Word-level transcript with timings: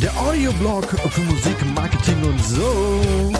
Der 0.00 0.16
Audioblog 0.20 0.84
für 1.10 1.20
Musik, 1.20 1.56
Marketing 1.76 2.22
und 2.24 2.44
so. 2.44 3.32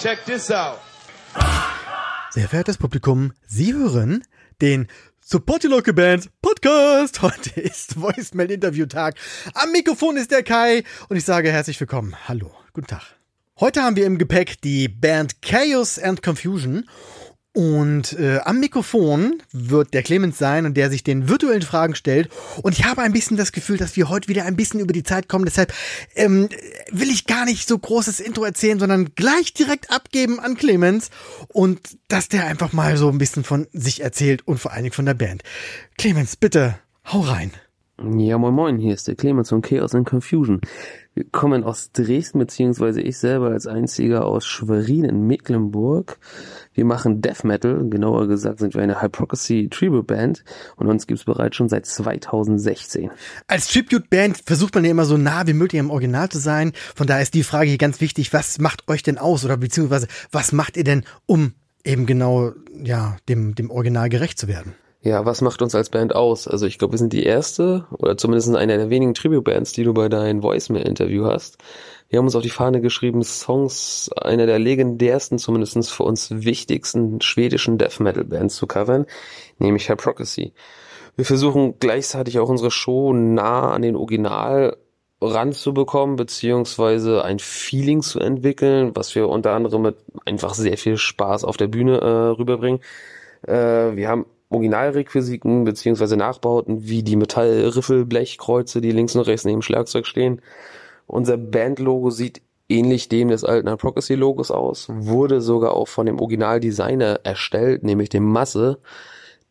Check 0.00 0.24
this 0.24 0.50
out. 0.50 0.78
Sehr 2.30 2.48
verehrtes 2.48 2.78
Publikum, 2.78 3.32
Sie 3.46 3.74
hören 3.74 4.24
den 4.62 4.88
Support 5.20 5.64
Your 5.64 5.70
Local 5.72 5.92
Bands 5.92 6.30
Podcast. 6.40 7.20
Heute 7.20 7.60
ist 7.60 8.00
Voicemail 8.00 8.50
Interview 8.50 8.86
Tag. 8.86 9.16
Am 9.52 9.70
Mikrofon 9.72 10.16
ist 10.16 10.30
der 10.30 10.44
Kai 10.44 10.82
und 11.10 11.18
ich 11.18 11.26
sage 11.26 11.52
herzlich 11.52 11.78
willkommen. 11.78 12.16
Hallo, 12.26 12.54
guten 12.72 12.86
Tag. 12.86 13.02
Heute 13.60 13.84
haben 13.84 13.94
wir 13.94 14.06
im 14.06 14.18
Gepäck 14.18 14.60
die 14.62 14.88
Band 14.88 15.40
Chaos 15.40 16.00
and 16.00 16.24
Confusion 16.24 16.88
und 17.52 18.12
äh, 18.14 18.40
am 18.40 18.58
Mikrofon 18.58 19.40
wird 19.52 19.94
der 19.94 20.02
Clemens 20.02 20.38
sein 20.38 20.66
und 20.66 20.76
der 20.76 20.90
sich 20.90 21.04
den 21.04 21.28
virtuellen 21.28 21.62
Fragen 21.62 21.94
stellt. 21.94 22.30
Und 22.62 22.76
ich 22.76 22.84
habe 22.84 23.02
ein 23.02 23.12
bisschen 23.12 23.36
das 23.36 23.52
Gefühl, 23.52 23.76
dass 23.76 23.94
wir 23.94 24.08
heute 24.08 24.26
wieder 24.26 24.44
ein 24.44 24.56
bisschen 24.56 24.80
über 24.80 24.92
die 24.92 25.04
Zeit 25.04 25.28
kommen. 25.28 25.44
Deshalb 25.44 25.72
ähm, 26.16 26.48
will 26.90 27.10
ich 27.10 27.26
gar 27.26 27.44
nicht 27.44 27.68
so 27.68 27.78
großes 27.78 28.18
Intro 28.18 28.42
erzählen, 28.42 28.80
sondern 28.80 29.14
gleich 29.14 29.54
direkt 29.54 29.88
abgeben 29.92 30.40
an 30.40 30.56
Clemens 30.56 31.10
und 31.46 31.80
dass 32.08 32.28
der 32.28 32.46
einfach 32.46 32.72
mal 32.72 32.96
so 32.96 33.08
ein 33.08 33.18
bisschen 33.18 33.44
von 33.44 33.68
sich 33.72 34.00
erzählt 34.00 34.44
und 34.48 34.58
vor 34.58 34.72
allen 34.72 34.82
Dingen 34.82 34.94
von 34.94 35.06
der 35.06 35.14
Band. 35.14 35.44
Clemens, 35.96 36.34
bitte, 36.34 36.76
hau 37.04 37.20
rein. 37.20 37.52
Ja, 38.02 38.38
moin 38.38 38.54
moin, 38.54 38.78
hier 38.78 38.92
ist 38.92 39.06
der 39.06 39.14
Clemens 39.14 39.50
von 39.50 39.62
Chaos 39.62 39.94
and 39.94 40.04
Confusion. 40.04 40.60
Wir 41.14 41.24
kommen 41.30 41.62
aus 41.62 41.92
Dresden, 41.92 42.40
beziehungsweise 42.40 43.00
ich 43.00 43.18
selber 43.18 43.50
als 43.50 43.68
einziger 43.68 44.26
aus 44.26 44.46
Schwerin 44.46 45.04
in 45.04 45.28
Mecklenburg. 45.28 46.18
Wir 46.72 46.84
machen 46.86 47.22
Death 47.22 47.44
Metal, 47.44 47.88
genauer 47.88 48.26
gesagt 48.26 48.58
sind 48.58 48.74
wir 48.74 48.82
eine 48.82 49.00
Hypocrisy 49.00 49.68
Tribute 49.70 50.08
Band 50.08 50.42
und 50.74 50.88
uns 50.88 51.06
gibt's 51.06 51.22
bereits 51.22 51.54
schon 51.54 51.68
seit 51.68 51.86
2016. 51.86 53.12
Als 53.46 53.68
Tribute-Band 53.68 54.42
versucht 54.44 54.74
man 54.74 54.84
ja 54.84 54.90
immer 54.90 55.04
so 55.04 55.16
nah 55.16 55.46
wie 55.46 55.52
möglich 55.52 55.78
am 55.78 55.90
Original 55.92 56.28
zu 56.30 56.40
sein. 56.40 56.72
Von 56.96 57.06
daher 57.06 57.22
ist 57.22 57.34
die 57.34 57.44
Frage 57.44 57.68
hier 57.68 57.78
ganz 57.78 58.00
wichtig, 58.00 58.32
was 58.32 58.58
macht 58.58 58.88
euch 58.88 59.04
denn 59.04 59.18
aus 59.18 59.44
oder 59.44 59.56
beziehungsweise 59.56 60.08
was 60.32 60.50
macht 60.50 60.76
ihr 60.76 60.84
denn, 60.84 61.04
um 61.26 61.52
eben 61.84 62.06
genau 62.06 62.54
ja 62.76 63.18
dem, 63.28 63.54
dem 63.54 63.70
Original 63.70 64.08
gerecht 64.08 64.40
zu 64.40 64.48
werden? 64.48 64.74
Ja, 65.04 65.26
was 65.26 65.42
macht 65.42 65.60
uns 65.60 65.74
als 65.74 65.90
Band 65.90 66.14
aus? 66.14 66.48
Also 66.48 66.64
ich 66.64 66.78
glaube, 66.78 66.92
wir 66.92 66.98
sind 66.98 67.12
die 67.12 67.24
erste 67.24 67.84
oder 67.90 68.16
zumindest 68.16 68.56
einer 68.56 68.78
der 68.78 68.88
wenigen 68.88 69.12
Tribute-Bands, 69.12 69.72
die 69.72 69.84
du 69.84 69.92
bei 69.92 70.08
deinem 70.08 70.42
Voicemail-Interview 70.42 71.26
hast. 71.26 71.58
Wir 72.08 72.18
haben 72.18 72.24
uns 72.24 72.34
auf 72.34 72.42
die 72.42 72.48
Fahne 72.48 72.80
geschrieben, 72.80 73.22
Songs 73.22 74.08
einer 74.16 74.46
der 74.46 74.58
legendärsten, 74.58 75.38
zumindest 75.38 75.92
für 75.92 76.04
uns 76.04 76.30
wichtigsten 76.30 77.20
schwedischen 77.20 77.76
Death 77.76 78.00
Metal-Bands 78.00 78.56
zu 78.56 78.66
covern, 78.66 79.04
nämlich 79.58 79.90
Hypocrisy. 79.90 80.54
Wir 81.16 81.26
versuchen 81.26 81.74
gleichzeitig 81.78 82.38
auch 82.38 82.48
unsere 82.48 82.70
Show 82.70 83.12
nah 83.12 83.72
an 83.72 83.82
den 83.82 83.96
Original 83.96 84.78
ranzubekommen, 85.20 86.16
beziehungsweise 86.16 87.22
ein 87.22 87.40
Feeling 87.40 88.00
zu 88.00 88.20
entwickeln, 88.20 88.92
was 88.94 89.14
wir 89.14 89.28
unter 89.28 89.52
anderem 89.52 89.82
mit 89.82 89.96
einfach 90.24 90.54
sehr 90.54 90.78
viel 90.78 90.96
Spaß 90.96 91.44
auf 91.44 91.58
der 91.58 91.68
Bühne 91.68 91.98
äh, 91.98 92.06
rüberbringen. 92.38 92.80
Äh, 93.46 93.96
wir 93.96 94.08
haben 94.08 94.24
Originalrequisiken 94.54 95.64
beziehungsweise 95.64 96.16
Nachbauten 96.16 96.88
wie 96.88 97.02
die 97.02 97.16
Metallriffelblechkreuze, 97.16 98.80
die 98.80 98.92
links 98.92 99.14
und 99.14 99.22
rechts 99.22 99.44
neben 99.44 99.58
dem 99.58 99.62
Schlagzeug 99.62 100.06
stehen. 100.06 100.40
Unser 101.06 101.36
Bandlogo 101.36 102.10
sieht 102.10 102.40
ähnlich 102.68 103.08
dem 103.08 103.28
des 103.28 103.44
alten 103.44 103.68
Hypocrisy-Logos 103.68 104.50
aus, 104.50 104.86
wurde 104.88 105.40
sogar 105.40 105.74
auch 105.74 105.88
von 105.88 106.06
dem 106.06 106.18
Originaldesigner 106.18 107.20
erstellt, 107.24 107.82
nämlich 107.82 108.08
dem 108.08 108.24
Masse, 108.24 108.78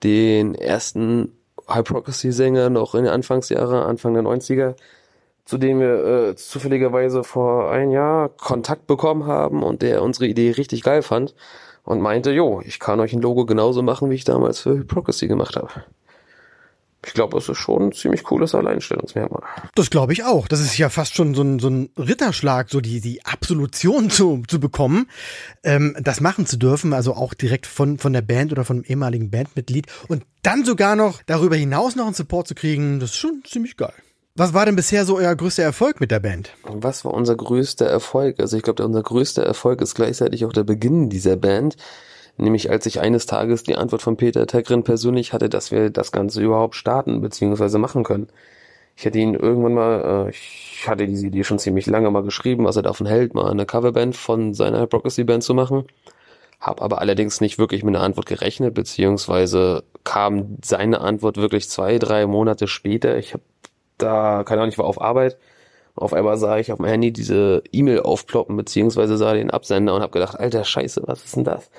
den 0.03 0.55
ersten 0.55 1.33
Hypocrisy-Sänger 1.67 2.69
noch 2.69 2.95
in 2.95 3.03
den 3.03 3.13
Anfangsjahren, 3.13 3.83
Anfang 3.83 4.13
der 4.15 4.23
90er, 4.23 4.75
zu 5.45 5.57
dem 5.57 5.79
wir 5.79 6.05
äh, 6.05 6.35
zufälligerweise 6.35 7.23
vor 7.23 7.69
ein 7.69 7.91
Jahr 7.91 8.29
Kontakt 8.29 8.87
bekommen 8.87 9.25
haben 9.25 9.61
und 9.61 9.81
der 9.81 10.01
unsere 10.01 10.25
Idee 10.25 10.51
richtig 10.51 10.83
geil 10.83 11.01
fand 11.01 11.35
und 11.83 12.01
meinte, 12.01 12.31
jo, 12.31 12.61
ich 12.65 12.79
kann 12.79 12.99
euch 12.99 13.13
ein 13.13 13.21
Logo 13.21 13.45
genauso 13.45 13.81
machen, 13.81 14.09
wie 14.09 14.15
ich 14.15 14.23
damals 14.23 14.59
für 14.59 14.77
Hypocrisy 14.77 15.27
gemacht 15.27 15.55
habe. 15.55 15.69
Ich 17.05 17.13
glaube, 17.13 17.37
es 17.37 17.49
ist 17.49 17.57
schon 17.57 17.87
ein 17.87 17.91
ziemlich 17.91 18.23
cooles 18.23 18.55
Alleinstellungsmerkmal. 18.55 19.43
Das 19.75 19.89
glaube 19.89 20.13
ich 20.13 20.23
auch. 20.23 20.47
Das 20.47 20.61
ist 20.61 20.77
ja 20.77 20.89
fast 20.89 21.15
schon 21.15 21.35
so 21.35 21.41
ein, 21.41 21.59
so 21.59 21.69
ein 21.69 21.89
Ritterschlag, 21.97 22.69
so 22.69 22.79
die, 22.79 23.01
die 23.01 23.25
Absolution 23.25 24.09
zu, 24.09 24.43
zu 24.47 24.59
bekommen, 24.59 25.09
ähm, 25.63 25.97
das 25.99 26.21
machen 26.21 26.45
zu 26.45 26.57
dürfen, 26.57 26.93
also 26.93 27.13
auch 27.13 27.33
direkt 27.33 27.67
von, 27.67 27.97
von 27.97 28.13
der 28.13 28.21
Band 28.21 28.53
oder 28.53 28.63
von 28.63 28.77
einem 28.77 28.85
ehemaligen 28.85 29.31
Bandmitglied 29.31 29.87
und 30.07 30.23
dann 30.43 30.63
sogar 30.63 30.95
noch 30.95 31.21
darüber 31.25 31.57
hinaus 31.57 31.97
noch 31.97 32.05
einen 32.05 32.15
Support 32.15 32.47
zu 32.47 32.55
kriegen, 32.55 33.01
das 33.01 33.11
ist 33.11 33.17
schon 33.17 33.43
ziemlich 33.45 33.75
geil. 33.75 33.93
Was 34.35 34.55
war 34.55 34.65
denn 34.65 34.75
bisher 34.75 35.05
so 35.05 35.17
euer 35.17 35.35
größter 35.35 35.61
Erfolg 35.61 35.99
mit 35.99 36.09
der 36.09 36.19
Band? 36.19 36.55
Was 36.63 37.05
war 37.05 37.13
unser 37.13 37.35
größter 37.35 37.85
Erfolg? 37.85 38.39
Also 38.39 38.57
ich 38.57 38.63
glaube, 38.63 38.83
unser 38.83 39.03
größter 39.03 39.43
Erfolg 39.43 39.79
ist 39.79 39.93
gleichzeitig 39.93 40.43
auch 40.43 40.53
der 40.53 40.63
Beginn 40.63 41.07
dieser 41.11 41.35
Band. 41.37 41.77
Nämlich 42.37 42.71
als 42.71 42.87
ich 42.87 42.99
eines 42.99 43.27
Tages 43.27 43.61
die 43.61 43.75
Antwort 43.75 44.01
von 44.01 44.17
Peter 44.17 44.47
Tegrin 44.47 44.83
persönlich 44.83 45.33
hatte, 45.33 45.49
dass 45.49 45.69
wir 45.69 45.91
das 45.91 46.11
Ganze 46.11 46.41
überhaupt 46.41 46.73
starten 46.73 47.21
bzw. 47.21 47.77
machen 47.77 48.03
können. 48.03 48.27
Ich 48.95 49.05
hatte 49.05 49.19
ihn 49.19 49.35
irgendwann 49.35 49.75
mal, 49.75 50.25
äh, 50.25 50.29
ich 50.31 50.85
hatte 50.87 51.05
diese 51.05 51.27
Idee 51.27 51.43
schon 51.43 51.59
ziemlich 51.59 51.85
lange 51.85 52.09
mal 52.09 52.23
geschrieben, 52.23 52.65
was 52.65 52.75
er 52.75 52.81
davon 52.81 53.05
hält, 53.05 53.35
mal 53.35 53.51
eine 53.51 53.67
Coverband 53.67 54.15
von 54.15 54.55
seiner 54.55 54.81
Hypocrisy-Band 54.81 55.43
zu 55.43 55.53
machen. 55.53 55.85
Hab 56.59 56.81
aber 56.81 57.01
allerdings 57.01 57.39
nicht 57.39 57.59
wirklich 57.59 57.83
mit 57.83 57.95
einer 57.95 58.03
Antwort 58.03 58.25
gerechnet, 58.25 58.73
beziehungsweise 58.73 59.83
kam 60.03 60.57
seine 60.63 61.01
Antwort 61.01 61.37
wirklich 61.37 61.69
zwei, 61.69 61.99
drei 61.99 62.25
Monate 62.25 62.67
später. 62.67 63.15
Ich 63.17 63.35
habe 63.35 63.43
da, 63.97 64.43
keine 64.43 64.61
Ahnung, 64.61 64.71
ich 64.71 64.77
war 64.77 64.85
auf 64.85 65.01
Arbeit. 65.01 65.37
Auf 65.95 66.13
einmal 66.13 66.37
sah 66.37 66.57
ich 66.57 66.71
auf 66.71 66.77
dem 66.77 66.87
Handy 66.87 67.13
diese 67.13 67.63
E-Mail 67.71 67.99
aufploppen, 68.01 68.57
beziehungsweise 68.57 69.17
sah 69.17 69.33
den 69.33 69.51
Absender 69.51 69.93
und 69.93 70.01
habe 70.01 70.11
gedacht, 70.11 70.39
alter 70.39 70.63
Scheiße, 70.63 71.03
was 71.05 71.23
ist 71.23 71.35
denn 71.35 71.43
das? 71.43 71.69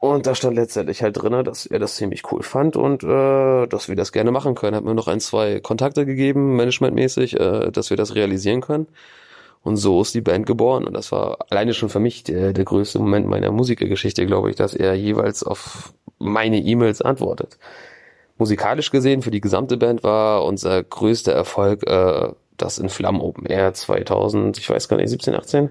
Und 0.00 0.26
da 0.26 0.34
stand 0.34 0.56
letztendlich 0.56 1.00
halt 1.00 1.16
drinne, 1.22 1.44
dass 1.44 1.64
er 1.64 1.78
das 1.78 1.94
ziemlich 1.94 2.32
cool 2.32 2.42
fand 2.42 2.74
und 2.74 3.04
äh, 3.04 3.68
dass 3.68 3.88
wir 3.88 3.94
das 3.94 4.10
gerne 4.10 4.32
machen 4.32 4.56
können. 4.56 4.74
Hat 4.74 4.82
mir 4.82 4.94
noch 4.94 5.06
ein, 5.06 5.20
zwei 5.20 5.60
Kontakte 5.60 6.04
gegeben, 6.04 6.56
managementmäßig, 6.56 7.38
äh, 7.38 7.70
dass 7.70 7.90
wir 7.90 7.96
das 7.96 8.16
realisieren 8.16 8.62
können. 8.62 8.88
Und 9.62 9.76
so 9.76 10.02
ist 10.02 10.12
die 10.14 10.20
Band 10.20 10.44
geboren. 10.46 10.84
Und 10.84 10.94
das 10.94 11.12
war 11.12 11.38
alleine 11.50 11.72
schon 11.72 11.88
für 11.88 12.00
mich 12.00 12.24
der, 12.24 12.52
der 12.52 12.64
größte 12.64 12.98
Moment 12.98 13.28
meiner 13.28 13.52
Musikergeschichte, 13.52 14.26
glaube 14.26 14.50
ich, 14.50 14.56
dass 14.56 14.74
er 14.74 14.94
jeweils 14.94 15.44
auf 15.44 15.94
meine 16.18 16.58
E-Mails 16.58 17.00
antwortet. 17.00 17.58
Musikalisch 18.38 18.90
gesehen 18.90 19.22
für 19.22 19.30
die 19.30 19.40
gesamte 19.40 19.76
Band 19.76 20.02
war 20.02 20.44
unser 20.44 20.82
größter 20.82 21.32
Erfolg 21.32 21.86
äh, 21.86 22.32
das 22.56 22.78
in 22.78 22.88
Flammen 22.88 23.20
Open 23.20 23.46
Air 23.46 23.74
2000, 23.74 24.58
ich 24.58 24.68
weiß 24.68 24.88
gar 24.88 24.96
nicht, 24.96 25.08
17, 25.08 25.34
18. 25.34 25.70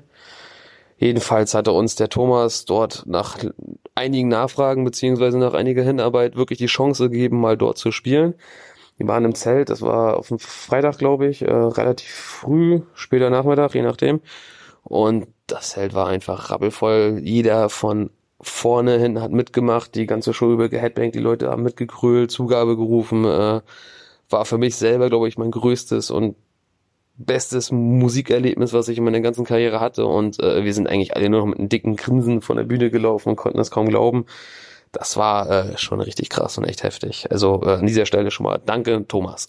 Jedenfalls 0.97 1.55
hatte 1.55 1.71
uns 1.71 1.95
der 1.95 2.09
Thomas 2.09 2.65
dort 2.65 3.03
nach 3.07 3.37
einigen 3.95 4.27
Nachfragen 4.27 4.83
beziehungsweise 4.83 5.39
nach 5.39 5.53
einiger 5.53 5.83
Hinarbeit 5.83 6.35
wirklich 6.35 6.59
die 6.59 6.67
Chance 6.67 7.09
gegeben, 7.09 7.39
mal 7.39 7.57
dort 7.57 7.77
zu 7.77 7.91
spielen. 7.91 8.35
Wir 8.97 9.07
waren 9.07 9.25
im 9.25 9.33
Zelt, 9.33 9.69
das 9.69 9.81
war 9.81 10.17
auf 10.17 10.27
dem 10.27 10.37
Freitag, 10.37 10.99
glaube 10.99 11.27
ich, 11.27 11.41
äh, 11.41 11.51
relativ 11.51 12.11
früh, 12.11 12.81
später 12.93 13.31
Nachmittag, 13.31 13.73
je 13.73 13.81
nachdem. 13.81 14.21
Und 14.83 15.27
das 15.47 15.71
Zelt 15.71 15.95
war 15.95 16.07
einfach 16.07 16.51
rappelvoll. 16.51 17.19
Jeder 17.23 17.69
von 17.69 18.11
vorne 18.41 18.97
hin 18.97 19.21
hat 19.21 19.31
mitgemacht, 19.31 19.95
die 19.95 20.05
ganze 20.05 20.33
Show 20.33 20.51
über 20.51 20.69
geheadbangt, 20.69 21.15
die 21.15 21.19
Leute 21.19 21.49
haben 21.49 21.63
mitgekrölt, 21.63 22.31
Zugabe 22.31 22.75
gerufen, 22.75 23.25
äh, 23.25 23.61
war 24.29 24.45
für 24.45 24.57
mich 24.57 24.75
selber, 24.75 25.09
glaube 25.09 25.27
ich, 25.27 25.37
mein 25.37 25.51
größtes 25.51 26.11
und 26.11 26.35
bestes 27.17 27.71
Musikerlebnis, 27.71 28.73
was 28.73 28.87
ich 28.87 28.97
in 28.97 29.03
meiner 29.03 29.21
ganzen 29.21 29.45
Karriere 29.45 29.79
hatte 29.79 30.05
und 30.05 30.39
äh, 30.39 30.63
wir 30.63 30.73
sind 30.73 30.87
eigentlich 30.87 31.15
alle 31.15 31.29
nur 31.29 31.41
noch 31.41 31.47
mit 31.47 31.59
einem 31.59 31.69
dicken 31.69 31.95
Grinsen 31.95 32.41
von 32.41 32.57
der 32.57 32.63
Bühne 32.63 32.89
gelaufen 32.89 33.29
und 33.29 33.35
konnten 33.35 33.57
das 33.57 33.71
kaum 33.71 33.87
glauben. 33.87 34.25
Das 34.91 35.15
war 35.15 35.49
äh, 35.49 35.77
schon 35.77 36.01
richtig 36.01 36.29
krass 36.29 36.57
und 36.57 36.65
echt 36.65 36.83
heftig. 36.83 37.27
Also 37.31 37.61
äh, 37.63 37.75
an 37.75 37.87
dieser 37.87 38.05
Stelle 38.05 38.29
schon 38.29 38.43
mal 38.43 38.61
danke, 38.65 39.05
Thomas. 39.07 39.47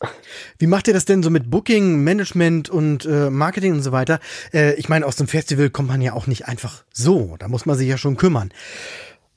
Wie 0.58 0.68
macht 0.68 0.86
ihr 0.86 0.94
das 0.94 1.04
denn 1.04 1.22
so 1.22 1.30
mit 1.30 1.50
Booking, 1.50 2.04
Management 2.04 2.70
und 2.70 3.04
äh, 3.06 3.28
Marketing 3.28 3.72
und 3.72 3.82
so 3.82 3.90
weiter? 3.90 4.20
Äh, 4.54 4.74
ich 4.74 4.88
meine, 4.88 5.04
aus 5.04 5.16
dem 5.16 5.26
Festival 5.26 5.70
kommt 5.70 5.88
man 5.88 6.00
ja 6.00 6.12
auch 6.12 6.28
nicht 6.28 6.46
einfach 6.46 6.84
so. 6.92 7.36
Da 7.38 7.48
muss 7.48 7.66
man 7.66 7.76
sich 7.76 7.88
ja 7.88 7.98
schon 7.98 8.16
kümmern. 8.16 8.50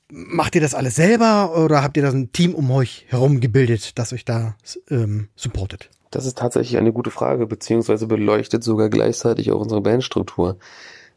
Macht 0.08 0.54
ihr 0.54 0.60
das 0.60 0.74
alles 0.74 0.94
selber 0.94 1.58
oder 1.58 1.82
habt 1.82 1.96
ihr 1.96 2.04
da 2.04 2.10
ein 2.10 2.30
Team 2.30 2.54
um 2.54 2.70
euch 2.70 3.06
herum 3.08 3.40
gebildet, 3.40 3.98
das 3.98 4.12
euch 4.12 4.24
da 4.24 4.54
ähm, 4.88 5.28
supportet? 5.34 5.90
Das 6.12 6.24
ist 6.24 6.38
tatsächlich 6.38 6.78
eine 6.78 6.92
gute 6.92 7.10
Frage, 7.10 7.46
beziehungsweise 7.46 8.06
beleuchtet 8.06 8.62
sogar 8.62 8.88
gleichzeitig 8.88 9.50
auch 9.50 9.60
unsere 9.60 9.80
Bandstruktur. 9.80 10.58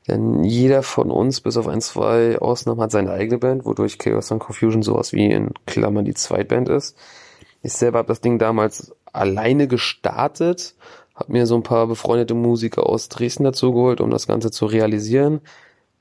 Denn 0.09 0.43
jeder 0.43 0.81
von 0.81 1.11
uns, 1.11 1.39
bis 1.39 1.55
auf 1.55 1.67
ein, 1.67 1.81
zwei 1.81 2.39
Ausnahmen, 2.39 2.81
hat 2.81 2.91
seine 2.91 3.11
eigene 3.11 3.37
Band, 3.37 3.63
wodurch 3.63 3.99
Chaos 3.99 4.31
and 4.31 4.41
Confusion 4.41 4.81
sowas 4.81 5.13
wie 5.13 5.29
in 5.31 5.51
Klammern 5.67 6.03
die 6.03 6.15
Zweitband 6.15 6.67
ist. 6.67 6.97
Ich 7.61 7.73
selber 7.73 7.99
habe 7.99 8.07
das 8.07 8.21
Ding 8.21 8.39
damals 8.39 8.95
alleine 9.13 9.67
gestartet, 9.67 10.75
habe 11.13 11.31
mir 11.31 11.45
so 11.45 11.55
ein 11.55 11.63
paar 11.63 11.85
befreundete 11.85 12.33
Musiker 12.33 12.87
aus 12.87 13.09
Dresden 13.09 13.43
dazu 13.43 13.71
geholt, 13.71 14.01
um 14.01 14.09
das 14.09 14.25
Ganze 14.25 14.49
zu 14.49 14.65
realisieren. 14.65 15.41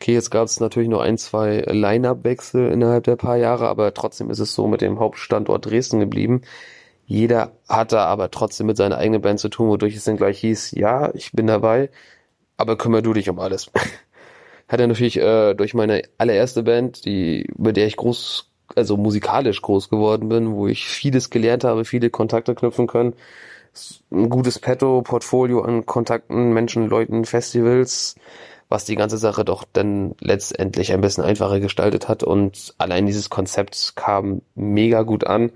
Okay, 0.00 0.14
jetzt 0.14 0.30
gab 0.30 0.44
es 0.44 0.60
natürlich 0.60 0.88
noch 0.88 1.00
ein, 1.00 1.18
zwei 1.18 1.58
Line-Up-Wechsel 1.66 2.70
innerhalb 2.70 3.04
der 3.04 3.16
paar 3.16 3.36
Jahre, 3.36 3.68
aber 3.68 3.92
trotzdem 3.92 4.30
ist 4.30 4.38
es 4.38 4.54
so 4.54 4.68
mit 4.68 4.80
dem 4.80 5.00
Hauptstandort 5.00 5.66
Dresden 5.66 6.00
geblieben. 6.00 6.42
Jeder 7.04 7.52
hat 7.68 7.92
da 7.92 8.06
aber 8.06 8.30
trotzdem 8.30 8.68
mit 8.68 8.76
seiner 8.76 8.96
eigenen 8.96 9.20
Band 9.20 9.40
zu 9.40 9.48
tun, 9.48 9.68
wodurch 9.68 9.96
es 9.96 10.04
dann 10.04 10.16
gleich 10.16 10.38
hieß, 10.38 10.72
ja, 10.72 11.12
ich 11.14 11.32
bin 11.32 11.46
dabei, 11.46 11.90
aber 12.58 12.76
kümmere 12.76 13.02
du 13.02 13.14
dich 13.14 13.30
um 13.30 13.38
alles. 13.38 13.70
hat 14.68 14.80
er 14.80 14.86
natürlich 14.86 15.18
äh, 15.18 15.54
durch 15.54 15.72
meine 15.72 16.02
allererste 16.18 16.62
Band, 16.62 17.06
die, 17.06 17.48
bei 17.56 17.72
der 17.72 17.86
ich 17.86 17.96
groß, 17.96 18.50
also 18.76 18.98
musikalisch 18.98 19.62
groß 19.62 19.88
geworden 19.88 20.28
bin, 20.28 20.52
wo 20.52 20.68
ich 20.68 20.86
vieles 20.86 21.30
gelernt 21.30 21.64
habe, 21.64 21.86
viele 21.86 22.10
Kontakte 22.10 22.54
knüpfen 22.54 22.86
können, 22.86 23.14
ein 24.10 24.28
gutes 24.28 24.58
Petto, 24.58 25.02
Portfolio 25.02 25.62
an 25.62 25.86
Kontakten, 25.86 26.52
Menschen, 26.52 26.88
Leuten, 26.88 27.24
Festivals, 27.24 28.16
was 28.68 28.84
die 28.84 28.96
ganze 28.96 29.16
Sache 29.16 29.44
doch 29.44 29.64
dann 29.72 30.14
letztendlich 30.20 30.92
ein 30.92 31.00
bisschen 31.00 31.24
einfacher 31.24 31.60
gestaltet 31.60 32.08
hat 32.08 32.22
und 32.22 32.74
allein 32.76 33.06
dieses 33.06 33.30
Konzept 33.30 33.94
kam 33.96 34.42
mega 34.54 35.02
gut 35.02 35.26
an. 35.26 35.52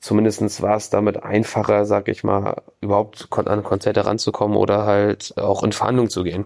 Zumindestens 0.00 0.62
war 0.62 0.76
es 0.76 0.90
damit 0.90 1.22
einfacher, 1.22 1.84
sag 1.84 2.08
ich 2.08 2.22
mal, 2.22 2.62
überhaupt 2.80 3.28
an 3.32 3.64
Konzerte 3.64 4.06
ranzukommen 4.06 4.56
oder 4.56 4.86
halt 4.86 5.36
auch 5.36 5.64
in 5.64 5.72
Verhandlungen 5.72 6.10
zu 6.10 6.22
gehen. 6.22 6.44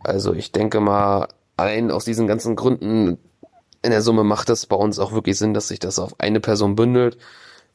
Also 0.00 0.34
ich 0.34 0.50
denke 0.50 0.80
mal, 0.80 1.28
allein 1.56 1.90
aus 1.90 2.04
diesen 2.04 2.26
ganzen 2.26 2.56
Gründen 2.56 3.18
in 3.82 3.90
der 3.90 4.02
Summe 4.02 4.24
macht 4.24 4.50
es 4.50 4.66
bei 4.66 4.76
uns 4.76 4.98
auch 4.98 5.12
wirklich 5.12 5.38
Sinn, 5.38 5.54
dass 5.54 5.68
sich 5.68 5.78
das 5.78 5.98
auf 5.98 6.16
eine 6.18 6.40
Person 6.40 6.74
bündelt, 6.74 7.18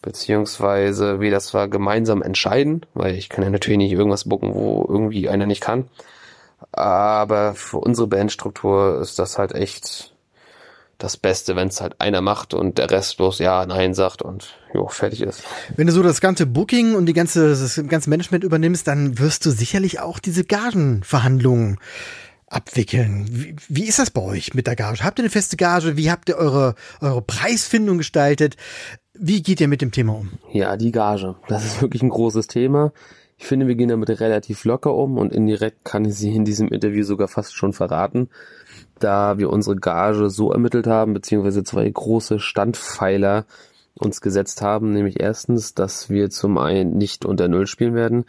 beziehungsweise 0.02 1.20
wir 1.20 1.32
das 1.32 1.48
zwar 1.48 1.68
gemeinsam 1.68 2.22
entscheiden, 2.22 2.86
weil 2.94 3.16
ich 3.16 3.30
kann 3.30 3.44
ja 3.44 3.50
natürlich 3.50 3.78
nicht 3.78 3.94
irgendwas 3.94 4.26
bucken, 4.26 4.54
wo 4.54 4.86
irgendwie 4.88 5.30
einer 5.30 5.46
nicht 5.46 5.62
kann. 5.62 5.90
Aber 6.72 7.54
für 7.56 7.78
unsere 7.78 8.08
Bandstruktur 8.08 9.00
ist 9.02 9.20
das 9.20 9.38
halt 9.38 9.54
echt 9.54 10.15
das 10.98 11.18
Beste, 11.18 11.56
wenn 11.56 11.68
es 11.68 11.82
halt 11.82 12.00
einer 12.00 12.22
macht 12.22 12.54
und 12.54 12.78
der 12.78 12.90
Rest 12.90 13.18
bloß 13.18 13.40
ja, 13.40 13.66
nein 13.66 13.94
sagt 13.94 14.22
und 14.22 14.56
jo, 14.74 14.88
fertig 14.88 15.22
ist. 15.22 15.44
Wenn 15.76 15.88
du 15.88 15.94
so 15.94 16.04
das 16.04 16.22
ganze 16.22 16.46
Booking 16.46 16.96
und 16.96 17.06
die 17.06 17.14
ganze, 17.14 17.50
das 17.50 17.82
ganze 17.88 18.10
Management 18.10 18.44
übernimmst, 18.44 18.88
dann 18.88 19.20
wirst 19.20 19.46
du 19.46 19.52
sicherlich 19.52 20.00
auch 20.00 20.20
diese 20.20 20.44
Gagenverhandlungen 20.44 21.80
abwickeln. 22.48 23.26
Wie, 23.30 23.56
wie 23.68 23.86
ist 23.86 24.00
das 24.00 24.12
bei 24.12 24.22
euch 24.22 24.54
mit 24.54 24.68
der 24.68 24.76
Gage? 24.76 25.04
Habt 25.04 25.20
ihr 25.20 25.24
eine 25.24 25.30
feste 25.30 25.58
Gage? 25.58 25.98
Wie 25.98 26.10
habt 26.10 26.30
ihr 26.30 26.38
eure, 26.38 26.76
eure 27.02 27.22
Preisfindung 27.22 27.98
gestaltet? 27.98 28.56
Wie 29.14 29.42
geht 29.42 29.60
ihr 29.60 29.68
mit 29.68 29.82
dem 29.82 29.92
Thema 29.92 30.14
um? 30.14 30.32
Ja, 30.52 30.78
die 30.78 30.92
Gage. 30.92 31.36
Das 31.48 31.66
ist 31.66 31.82
wirklich 31.82 32.04
ein 32.04 32.10
großes 32.10 32.48
Thema. 32.48 32.94
Ich 33.38 33.48
finde, 33.48 33.68
wir 33.68 33.76
gehen 33.76 33.90
damit 33.90 34.10
relativ 34.22 34.64
locker 34.64 34.94
um 34.94 35.18
und 35.18 35.34
indirekt 35.34 35.84
kann 35.84 36.06
ich 36.06 36.16
sie 36.16 36.34
in 36.34 36.46
diesem 36.46 36.70
Interview 36.70 37.04
sogar 37.04 37.28
fast 37.28 37.54
schon 37.56 37.74
verraten 37.74 38.30
da 39.00 39.38
wir 39.38 39.50
unsere 39.50 39.76
Gage 39.76 40.30
so 40.30 40.52
ermittelt 40.52 40.88
haben, 40.88 41.14
beziehungsweise 41.14 41.64
zwei 41.64 41.90
große 41.90 42.40
Standpfeiler 42.40 43.46
uns 43.96 44.22
gesetzt 44.22 44.62
haben, 44.62 44.92
nämlich 44.92 45.20
erstens, 45.20 45.74
dass 45.74 46.10
wir 46.10 46.30
zum 46.30 46.58
einen 46.58 46.98
nicht 46.98 47.26
unter 47.26 47.48
Null 47.48 47.68
spielen 47.68 47.96
werden, 47.96 48.26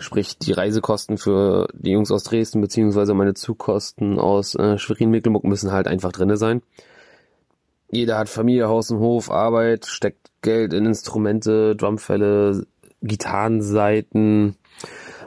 sprich 0.00 0.38
die 0.38 0.52
Reisekosten 0.52 1.18
für 1.18 1.68
die 1.74 1.92
Jungs 1.92 2.10
aus 2.10 2.24
Dresden 2.24 2.60
beziehungsweise 2.60 3.14
meine 3.14 3.34
Zugkosten 3.34 4.18
aus 4.18 4.54
äh, 4.54 4.78
Schwerin-Mecklenburg 4.78 5.44
müssen 5.44 5.72
halt 5.72 5.86
einfach 5.86 6.12
drinne 6.12 6.36
sein. 6.36 6.62
Jeder 7.90 8.18
hat 8.18 8.28
Familie, 8.28 8.68
Haus 8.68 8.90
und 8.90 8.98
Hof, 8.98 9.30
Arbeit, 9.30 9.86
steckt 9.86 10.30
Geld 10.42 10.72
in 10.72 10.84
Instrumente, 10.84 11.76
Drumfälle, 11.76 12.66
Gitarrenseiten 13.02 14.56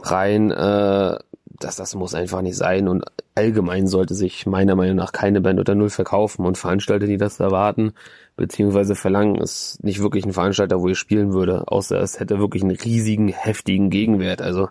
rein. 0.04 0.52
Äh, 0.52 1.18
das, 1.60 1.76
das 1.76 1.96
muss 1.96 2.14
einfach 2.14 2.42
nicht 2.42 2.56
sein 2.56 2.88
und 2.88 3.04
allgemein 3.36 3.88
sollte 3.88 4.14
sich 4.14 4.46
meiner 4.46 4.76
Meinung 4.76 4.96
nach 4.96 5.12
keine 5.12 5.42
Band 5.42 5.60
unter 5.60 5.76
Null 5.76 5.90
verkaufen 5.90 6.46
und 6.46 6.58
Veranstalter, 6.58 7.08
die 7.08 7.18
das 7.18 7.40
erwarten, 7.40 7.94
beziehungsweise 8.36 8.96
verlangen, 8.96 9.36
ist 9.36 9.84
nicht 9.84 10.02
wirklich 10.02 10.26
ein 10.26 10.34
Veranstalter, 10.34 10.80
wo 10.82 10.88
ich 10.90 10.98
spielen 10.98 11.34
würde, 11.34 11.68
außer 11.68 12.00
es 12.00 12.20
hätte 12.20 12.40
wirklich 12.40 12.64
einen 12.64 12.76
riesigen, 12.76 13.30
heftigen 13.30 13.90
Gegenwert. 13.90 14.42
Also 14.42 14.70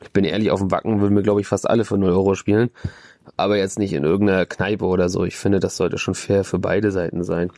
ich 0.00 0.10
bin 0.12 0.24
ehrlich, 0.24 0.50
auf 0.50 0.60
dem 0.60 0.70
Wacken 0.70 1.00
würden 1.00 1.14
wir, 1.14 1.22
glaube 1.22 1.40
ich, 1.40 1.46
fast 1.46 1.68
alle 1.68 1.84
für 1.84 1.98
0 1.98 2.10
Euro 2.10 2.34
spielen, 2.34 2.70
aber 3.36 3.56
jetzt 3.56 3.78
nicht 3.78 3.92
in 3.92 4.04
irgendeiner 4.04 4.46
Kneipe 4.46 4.84
oder 4.84 5.08
so. 5.08 5.24
Ich 5.24 5.36
finde, 5.36 5.60
das 5.60 5.76
sollte 5.76 5.98
schon 5.98 6.14
fair 6.14 6.44
für 6.44 6.58
beide 6.58 6.90
Seiten 6.90 7.24
sein. 7.24 7.50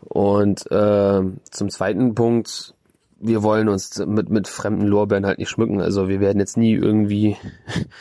Und 0.00 0.70
äh, 0.70 1.20
zum 1.50 1.70
zweiten 1.70 2.14
Punkt, 2.14 2.74
wir 3.18 3.42
wollen 3.42 3.68
uns 3.68 3.98
mit, 4.04 4.30
mit 4.30 4.48
fremden 4.48 4.86
Lorbeeren 4.86 5.26
halt 5.26 5.38
nicht 5.38 5.48
schmücken. 5.48 5.80
Also 5.80 6.08
wir 6.08 6.20
werden 6.20 6.38
jetzt 6.38 6.56
nie 6.56 6.74
irgendwie 6.74 7.36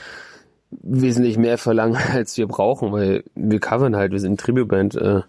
wesentlich 0.70 1.38
mehr 1.38 1.58
verlangen, 1.58 1.98
als 2.14 2.38
wir 2.38 2.48
brauchen, 2.48 2.92
weil 2.92 3.24
wir 3.36 3.60
covern 3.60 3.96
halt, 3.96 4.12
wir 4.12 4.20
sind 4.20 4.40
Tribute-Band, 4.40 4.96
äh, 4.96 5.22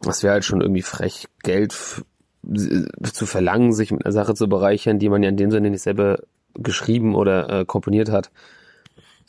das 0.00 0.22
wäre 0.22 0.34
halt 0.34 0.44
schon 0.44 0.60
irgendwie 0.60 0.82
frech, 0.82 1.28
Geld 1.42 1.72
zu 1.72 3.26
verlangen, 3.26 3.72
sich 3.72 3.92
mit 3.92 4.04
einer 4.04 4.12
Sache 4.12 4.34
zu 4.34 4.48
bereichern, 4.48 4.98
die 4.98 5.08
man 5.08 5.22
ja 5.22 5.28
in 5.28 5.36
dem 5.36 5.52
Sinne 5.52 5.70
nicht 5.70 5.82
selber 5.82 6.18
geschrieben 6.54 7.14
oder 7.14 7.60
äh, 7.60 7.64
komponiert 7.64 8.10
hat. 8.10 8.30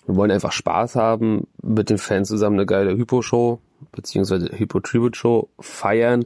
Wir 0.05 0.15
wollen 0.15 0.31
einfach 0.31 0.51
Spaß 0.51 0.95
haben, 0.95 1.47
mit 1.61 1.89
den 1.89 1.99
Fans 1.99 2.27
zusammen 2.27 2.57
eine 2.57 2.65
geile 2.65 2.97
Hypo-Show, 2.97 3.59
beziehungsweise 3.91 4.49
Hypo-Tribute-Show 4.51 5.49
feiern, 5.59 6.25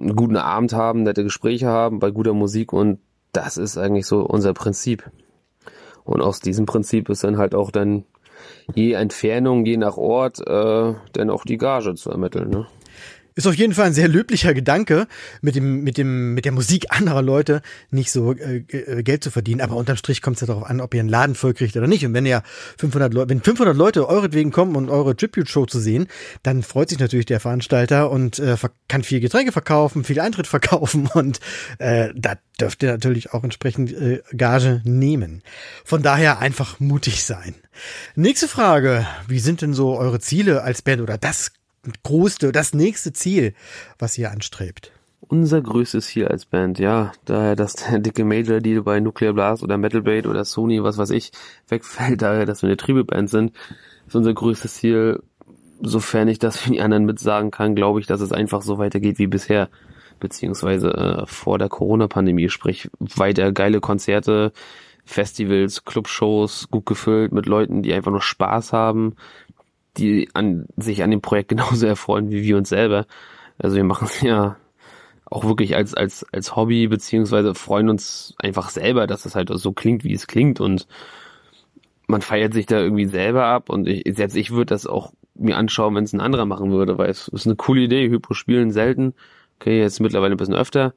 einen 0.00 0.16
guten 0.16 0.36
Abend 0.36 0.72
haben, 0.72 1.02
nette 1.02 1.22
Gespräche 1.22 1.68
haben, 1.68 1.98
bei 1.98 2.10
guter 2.10 2.32
Musik 2.32 2.72
und 2.72 2.98
das 3.32 3.56
ist 3.56 3.78
eigentlich 3.78 4.06
so 4.06 4.20
unser 4.22 4.54
Prinzip. 4.54 5.10
Und 6.04 6.22
aus 6.22 6.40
diesem 6.40 6.66
Prinzip 6.66 7.08
ist 7.08 7.22
dann 7.22 7.38
halt 7.38 7.54
auch 7.54 7.70
dann 7.70 8.04
je 8.74 8.92
Entfernung, 8.92 9.64
je 9.66 9.76
nach 9.76 9.96
Ort, 9.96 10.40
äh, 10.40 10.94
dann 11.12 11.30
auch 11.30 11.44
die 11.44 11.58
Gage 11.58 11.94
zu 11.94 12.10
ermitteln. 12.10 12.50
Ne? 12.50 12.66
Ist 13.40 13.46
auf 13.46 13.54
jeden 13.54 13.72
Fall 13.72 13.86
ein 13.86 13.94
sehr 13.94 14.06
löblicher 14.06 14.52
Gedanke, 14.52 15.06
mit 15.40 15.54
dem, 15.54 15.82
mit 15.82 15.96
dem, 15.96 16.34
mit 16.34 16.44
der 16.44 16.52
Musik 16.52 16.88
anderer 16.90 17.22
Leute 17.22 17.62
nicht 17.90 18.12
so 18.12 18.34
äh, 18.34 18.58
äh 18.68 19.02
Geld 19.02 19.24
zu 19.24 19.30
verdienen. 19.30 19.62
Aber 19.62 19.76
unterm 19.76 19.96
Strich 19.96 20.20
kommt 20.20 20.36
es 20.36 20.42
ja 20.42 20.46
darauf 20.46 20.64
an, 20.64 20.82
ob 20.82 20.92
ihr 20.92 21.00
einen 21.00 21.08
Laden 21.08 21.34
vollkriegt 21.34 21.74
oder 21.74 21.86
nicht. 21.86 22.04
Und 22.04 22.12
wenn 22.12 22.26
ihr 22.26 22.42
500 22.76 23.14
Leute, 23.14 23.30
wenn 23.30 23.40
500 23.40 23.74
Leute 23.74 24.06
euretwegen 24.06 24.52
kommen, 24.52 24.76
um 24.76 24.90
eure 24.90 25.16
Tribute-Show 25.16 25.64
zu 25.64 25.80
sehen, 25.80 26.06
dann 26.42 26.62
freut 26.62 26.90
sich 26.90 26.98
natürlich 26.98 27.24
der 27.24 27.40
Veranstalter 27.40 28.10
und 28.10 28.38
äh, 28.40 28.58
kann 28.88 29.04
viel 29.04 29.20
Getränke 29.20 29.52
verkaufen, 29.52 30.04
viel 30.04 30.20
Eintritt 30.20 30.46
verkaufen 30.46 31.08
und 31.14 31.40
äh, 31.78 32.10
da 32.14 32.34
dürft 32.60 32.82
ihr 32.82 32.92
natürlich 32.92 33.32
auch 33.32 33.42
entsprechend 33.42 33.90
äh, 33.90 34.20
Gage 34.36 34.82
nehmen. 34.84 35.42
Von 35.82 36.02
daher 36.02 36.40
einfach 36.40 36.78
mutig 36.78 37.24
sein. 37.24 37.54
Nächste 38.16 38.48
Frage. 38.48 39.06
Wie 39.28 39.38
sind 39.38 39.62
denn 39.62 39.72
so 39.72 39.96
eure 39.96 40.20
Ziele 40.20 40.62
als 40.62 40.82
Band 40.82 41.00
oder 41.00 41.16
das 41.16 41.52
größte, 42.02 42.52
das 42.52 42.74
nächste 42.74 43.12
Ziel, 43.12 43.54
was 43.98 44.18
ihr 44.18 44.30
anstrebt? 44.30 44.92
Unser 45.20 45.60
größtes 45.60 46.06
Ziel 46.06 46.26
als 46.26 46.44
Band, 46.44 46.78
ja, 46.78 47.12
daher, 47.24 47.54
dass 47.54 47.74
der 47.74 47.98
dicke 47.98 48.24
Major 48.24 48.60
Deal 48.60 48.82
bei 48.82 49.00
Nuclear 49.00 49.32
Blast 49.32 49.62
oder 49.62 49.78
Metal 49.78 50.02
Blade 50.02 50.28
oder 50.28 50.44
Sony, 50.44 50.82
was 50.82 50.98
weiß 50.98 51.10
ich, 51.10 51.30
wegfällt, 51.68 52.22
daher, 52.22 52.46
dass 52.46 52.62
wir 52.62 52.68
eine 52.68 52.76
Triebeband 52.76 53.30
sind, 53.30 53.52
ist 54.06 54.16
unser 54.16 54.34
größtes 54.34 54.74
Ziel. 54.74 55.22
Sofern 55.82 56.28
ich 56.28 56.38
das 56.38 56.58
für 56.58 56.70
die 56.70 56.82
anderen 56.82 57.06
mitsagen 57.06 57.50
kann, 57.50 57.74
glaube 57.74 58.00
ich, 58.00 58.06
dass 58.06 58.20
es 58.20 58.32
einfach 58.32 58.60
so 58.60 58.76
weitergeht 58.76 59.18
wie 59.18 59.28
bisher, 59.28 59.70
beziehungsweise 60.18 60.90
äh, 60.90 61.26
vor 61.26 61.58
der 61.58 61.70
Corona-Pandemie, 61.70 62.50
sprich 62.50 62.90
weiter 62.98 63.52
geile 63.52 63.80
Konzerte, 63.80 64.52
Festivals, 65.06 65.84
Clubshows, 65.84 66.68
gut 66.70 66.86
gefüllt 66.86 67.32
mit 67.32 67.46
Leuten, 67.46 67.82
die 67.82 67.94
einfach 67.94 68.10
nur 68.10 68.20
Spaß 68.20 68.72
haben, 68.72 69.16
die 69.96 70.28
an, 70.34 70.66
sich 70.76 71.02
an 71.02 71.10
dem 71.10 71.20
Projekt 71.20 71.48
genauso 71.50 71.86
erfreuen 71.86 72.30
wie 72.30 72.42
wir 72.42 72.56
uns 72.56 72.68
selber. 72.68 73.06
Also 73.58 73.76
wir 73.76 73.84
machen 73.84 74.06
es 74.06 74.20
ja 74.20 74.56
auch 75.26 75.44
wirklich 75.44 75.76
als, 75.76 75.94
als, 75.94 76.26
als 76.32 76.56
Hobby, 76.56 76.88
beziehungsweise 76.88 77.54
freuen 77.54 77.88
uns 77.88 78.34
einfach 78.38 78.70
selber, 78.70 79.06
dass 79.06 79.26
es 79.26 79.36
halt 79.36 79.50
so 79.52 79.72
klingt, 79.72 80.02
wie 80.02 80.12
es 80.12 80.26
klingt 80.26 80.60
und 80.60 80.88
man 82.08 82.22
feiert 82.22 82.52
sich 82.52 82.66
da 82.66 82.80
irgendwie 82.80 83.06
selber 83.06 83.44
ab 83.46 83.70
und 83.70 83.86
ich, 83.86 84.18
jetzt, 84.18 84.34
ich 84.34 84.50
würde 84.50 84.74
das 84.74 84.86
auch 84.86 85.12
mir 85.34 85.56
anschauen, 85.56 85.94
wenn 85.94 86.04
es 86.04 86.12
ein 86.12 86.20
anderer 86.20 86.44
machen 86.44 86.70
würde, 86.70 86.98
weil 86.98 87.10
es 87.10 87.28
ist 87.28 87.46
eine 87.46 87.56
coole 87.56 87.82
Idee. 87.82 88.08
Hypo 88.08 88.34
spielen 88.34 88.70
selten. 88.70 89.14
Okay, 89.58 89.80
jetzt 89.80 90.00
mittlerweile 90.00 90.34
ein 90.34 90.36
bisschen 90.36 90.54
öfter. 90.54 90.94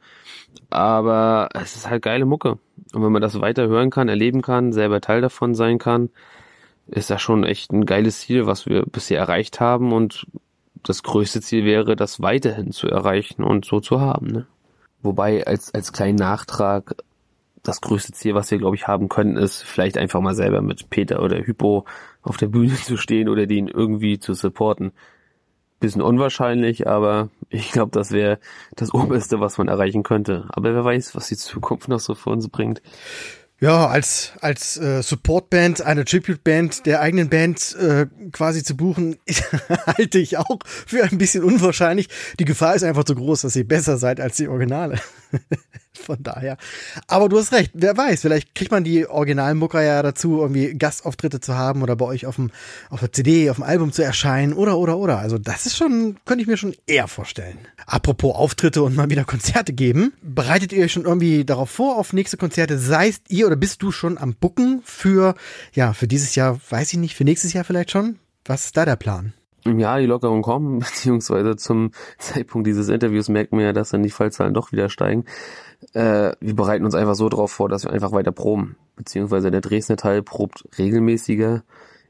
Aber 0.69 1.49
es 1.53 1.75
ist 1.75 1.89
halt 1.89 2.03
geile 2.03 2.25
Mucke. 2.25 2.59
Und 2.93 3.03
wenn 3.03 3.11
man 3.11 3.21
das 3.21 3.39
weiter 3.41 3.67
hören 3.67 3.89
kann, 3.89 4.09
erleben 4.09 4.41
kann, 4.41 4.73
selber 4.73 5.01
Teil 5.01 5.21
davon 5.21 5.55
sein 5.55 5.79
kann, 5.79 6.09
ist 6.87 7.09
das 7.09 7.21
schon 7.21 7.43
echt 7.43 7.71
ein 7.71 7.85
geiles 7.85 8.21
Ziel, 8.21 8.45
was 8.45 8.65
wir 8.65 8.83
bisher 8.83 9.19
erreicht 9.19 9.59
haben 9.59 9.93
und 9.93 10.27
das 10.83 11.03
größte 11.03 11.41
Ziel 11.41 11.65
wäre, 11.65 11.95
das 11.95 12.21
weiterhin 12.21 12.71
zu 12.71 12.87
erreichen 12.87 13.43
und 13.43 13.65
so 13.65 13.79
zu 13.79 14.01
haben. 14.01 14.27
Ne? 14.27 14.47
Wobei 15.01 15.45
als, 15.47 15.73
als 15.73 15.93
kleinen 15.93 16.17
Nachtrag 16.17 16.95
das 17.63 17.79
größte 17.79 18.11
Ziel, 18.11 18.35
was 18.35 18.51
wir, 18.51 18.57
glaube 18.57 18.75
ich, 18.75 18.87
haben 18.87 19.07
können, 19.07 19.37
ist 19.37 19.63
vielleicht 19.63 19.97
einfach 19.97 20.19
mal 20.19 20.35
selber 20.35 20.61
mit 20.61 20.89
Peter 20.89 21.21
oder 21.23 21.37
Hypo 21.39 21.85
auf 22.21 22.37
der 22.37 22.47
Bühne 22.47 22.75
zu 22.83 22.97
stehen 22.97 23.29
oder 23.29 23.47
den 23.47 23.67
irgendwie 23.67 24.19
zu 24.19 24.33
supporten. 24.33 24.91
Bisschen 25.79 26.01
unwahrscheinlich, 26.01 26.87
aber 26.87 27.29
ich 27.49 27.71
glaube, 27.71 27.91
das 27.91 28.11
wäre 28.11 28.39
das 28.75 28.93
Oberste, 28.93 29.39
was 29.39 29.57
man 29.57 29.67
erreichen 29.67 30.03
könnte. 30.03 30.45
Aber 30.49 30.73
wer 30.73 30.85
weiß, 30.85 31.15
was 31.15 31.27
die 31.27 31.37
Zukunft 31.37 31.89
noch 31.89 31.99
so 31.99 32.15
für 32.15 32.29
uns 32.29 32.47
bringt. 32.49 32.81
Ja, 33.63 33.87
als, 33.87 34.33
als 34.41 34.75
äh, 34.75 35.01
Supportband, 35.01 35.83
eine 35.83 36.03
Tribute-Band 36.03 36.85
der 36.85 36.99
eigenen 36.99 37.29
Band 37.29 37.73
äh, 37.79 38.07
quasi 38.33 38.61
zu 38.61 38.75
buchen, 38.75 39.15
halte 39.87 40.19
ich 40.19 40.37
auch 40.37 40.59
für 40.65 41.05
ein 41.05 41.17
bisschen 41.17 41.45
unwahrscheinlich. 41.45 42.09
Die 42.39 42.43
Gefahr 42.43 42.75
ist 42.75 42.83
einfach 42.83 43.05
zu 43.05 43.15
groß, 43.15 43.43
dass 43.43 43.55
ihr 43.55 43.65
besser 43.65 43.97
seid 43.97 44.19
als 44.19 44.35
die 44.35 44.49
Originale. 44.49 44.99
Von 45.95 46.17
daher. 46.21 46.57
Aber 47.07 47.29
du 47.29 47.37
hast 47.37 47.51
recht, 47.51 47.71
wer 47.75 47.95
weiß, 47.95 48.21
vielleicht 48.21 48.55
kriegt 48.55 48.71
man 48.71 48.83
die 48.83 49.07
originalen 49.07 49.57
Mucker 49.57 49.81
ja 49.81 50.01
dazu, 50.01 50.41
irgendwie 50.41 50.73
Gastauftritte 50.73 51.39
zu 51.39 51.55
haben 51.55 51.83
oder 51.83 51.95
bei 51.95 52.05
euch 52.05 52.25
auf 52.25 52.37
dem, 52.37 52.49
auf 52.89 52.99
der 52.99 53.11
CD, 53.11 53.49
auf 53.49 53.57
dem 53.57 53.63
Album 53.63 53.91
zu 53.91 54.03
erscheinen 54.03 54.53
oder, 54.53 54.77
oder, 54.77 54.97
oder. 54.97 55.19
Also 55.19 55.37
das 55.37 55.65
ist 55.65 55.77
schon, 55.77 56.17
könnte 56.25 56.41
ich 56.41 56.47
mir 56.47 56.57
schon 56.57 56.75
eher 56.87 57.07
vorstellen. 57.07 57.59
Apropos 57.85 58.35
Auftritte 58.35 58.81
und 58.81 58.95
mal 58.95 59.09
wieder 59.09 59.23
Konzerte 59.23 59.71
geben. 59.71 60.13
Bereitet 60.21 60.73
ihr 60.73 60.83
euch 60.83 60.91
schon 60.91 61.05
irgendwie 61.05 61.45
darauf 61.45 61.69
vor, 61.69 61.97
auf 61.97 62.11
nächste 62.11 62.37
Konzerte? 62.37 62.79
Seist 62.79 63.29
ihr 63.29 63.45
oder 63.45 63.55
bist 63.55 63.83
du 63.83 63.91
schon 63.91 64.17
am 64.17 64.33
Bucken 64.33 64.81
für, 64.83 65.35
ja, 65.73 65.93
für 65.93 66.07
dieses 66.07 66.33
Jahr, 66.35 66.59
weiß 66.69 66.93
ich 66.93 66.99
nicht, 66.99 67.15
für 67.15 67.23
nächstes 67.23 67.53
Jahr 67.53 67.63
vielleicht 67.63 67.91
schon? 67.91 68.17
Was 68.45 68.65
ist 68.65 68.77
da 68.77 68.85
der 68.85 68.95
Plan? 68.95 69.33
Ja, 69.65 69.97
die 69.97 70.05
Lockerungen 70.05 70.41
kommen, 70.41 70.79
beziehungsweise 70.79 71.55
zum 71.55 71.91
Zeitpunkt 72.17 72.67
dieses 72.67 72.89
Interviews 72.89 73.29
merken 73.29 73.57
wir 73.57 73.65
ja, 73.65 73.73
dass 73.73 73.89
dann 73.89 74.03
die 74.03 74.09
Fallzahlen 74.09 74.53
doch 74.53 74.71
wieder 74.71 74.89
steigen. 74.89 75.25
Äh, 75.93 76.33
wir 76.39 76.55
bereiten 76.55 76.85
uns 76.85 76.95
einfach 76.95 77.15
so 77.15 77.29
darauf 77.29 77.51
vor, 77.51 77.69
dass 77.69 77.83
wir 77.83 77.91
einfach 77.91 78.11
weiter 78.11 78.31
proben. 78.31 78.75
Beziehungsweise 78.95 79.51
der 79.51 79.61
Dresdner 79.61 79.97
Teil 79.97 80.21
probt 80.21 80.65
regelmäßiger. 80.77 81.63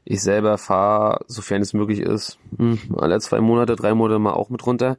Ich 0.04 0.22
selber 0.22 0.58
fahre, 0.58 1.24
sofern 1.28 1.62
es 1.62 1.72
möglich 1.72 2.00
ist, 2.00 2.38
hm, 2.58 2.78
alle 2.96 3.18
zwei 3.20 3.40
Monate, 3.40 3.74
drei 3.74 3.94
Monate 3.94 4.18
mal 4.18 4.34
auch 4.34 4.50
mit 4.50 4.66
runter. 4.66 4.98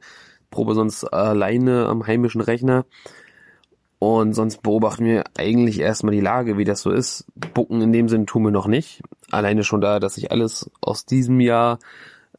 Probe 0.50 0.74
sonst 0.74 1.04
alleine 1.06 1.86
am 1.86 2.08
heimischen 2.08 2.42
Rechner. 2.42 2.86
Und 4.00 4.34
sonst 4.34 4.62
beobachten 4.62 5.06
wir 5.06 5.24
eigentlich 5.38 5.80
erstmal 5.80 6.14
die 6.14 6.22
Lage, 6.22 6.58
wie 6.58 6.64
das 6.64 6.82
so 6.82 6.92
ist. 6.92 7.26
Bucken 7.36 7.82
in 7.82 7.94
dem 7.94 8.10
Sinn 8.10 8.26
tun 8.26 8.44
wir 8.44 8.52
noch 8.52 8.68
nicht. 8.68 9.02
Alleine 9.32 9.64
schon 9.64 9.82
da, 9.82 10.00
dass 10.00 10.16
sich 10.16 10.32
alles 10.32 10.70
aus 10.82 11.06
diesem 11.06 11.40
Jahr 11.40 11.80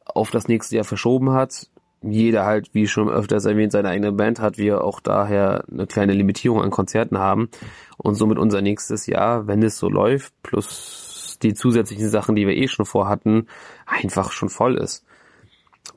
auf 0.06 0.30
das 0.30 0.48
nächste 0.48 0.76
Jahr 0.76 0.84
verschoben 0.84 1.32
hat. 1.32 1.68
Jeder 2.02 2.44
halt, 2.44 2.74
wie 2.74 2.86
schon 2.86 3.08
öfters 3.08 3.44
erwähnt, 3.46 3.72
seine 3.72 3.88
eigene 3.88 4.12
Band 4.12 4.40
hat, 4.40 4.58
wir 4.58 4.84
auch 4.84 5.00
daher 5.00 5.64
eine 5.70 5.86
kleine 5.86 6.12
Limitierung 6.12 6.62
an 6.62 6.70
Konzerten 6.70 7.18
haben. 7.18 7.48
Und 7.96 8.14
somit 8.14 8.38
unser 8.38 8.60
nächstes 8.60 9.06
Jahr, 9.06 9.46
wenn 9.46 9.62
es 9.62 9.78
so 9.78 9.88
läuft, 9.88 10.32
plus 10.42 11.38
die 11.42 11.54
zusätzlichen 11.54 12.08
Sachen, 12.08 12.36
die 12.36 12.46
wir 12.46 12.56
eh 12.56 12.68
schon 12.68 12.86
vorhatten, 12.86 13.48
einfach 13.86 14.32
schon 14.32 14.48
voll 14.48 14.76
ist 14.76 15.04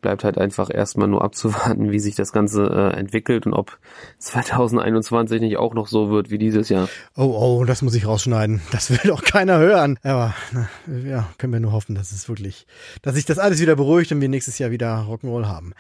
bleibt 0.01 0.24
halt 0.24 0.38
einfach 0.38 0.70
erstmal 0.74 1.08
nur 1.08 1.24
abzuwarten, 1.24 1.91
wie 1.91 2.00
sich 2.00 2.15
das 2.15 2.32
Ganze 2.32 2.65
äh, 2.65 2.98
entwickelt 2.98 3.46
und 3.46 3.53
ob 3.53 3.77
2021 4.20 5.41
nicht 5.41 5.58
auch 5.58 5.74
noch 5.74 5.88
so 5.88 6.10
wird 6.10 6.29
wie 6.29 6.38
dieses 6.38 6.70
Jahr. 6.70 6.89
Oh, 7.15 7.24
oh, 7.24 7.65
das 7.65 7.82
muss 7.82 7.96
ich 7.96 8.08
rausschneiden. 8.08 8.62
Das 8.72 8.89
will 8.89 9.00
doch 9.03 9.24
keiner 9.24 9.60
hören. 9.60 9.98
Aber 10.03 10.34
na, 10.51 10.70
ja, 11.06 11.29
können 11.38 11.53
wir 11.53 11.60
nur 11.60 11.72
hoffen, 11.72 11.96
dass 11.96 12.12
es 12.12 12.29
wirklich, 12.29 12.65
dass 13.01 13.15
sich 13.15 13.25
das 13.25 13.39
alles 13.39 13.60
wieder 13.60 13.75
beruhigt 13.75 14.12
und 14.12 14.22
wir 14.22 14.29
nächstes 14.29 14.58
Jahr 14.58 14.72
wieder 14.72 15.06
Rock'n'Roll 15.10 15.46
haben. 15.46 15.74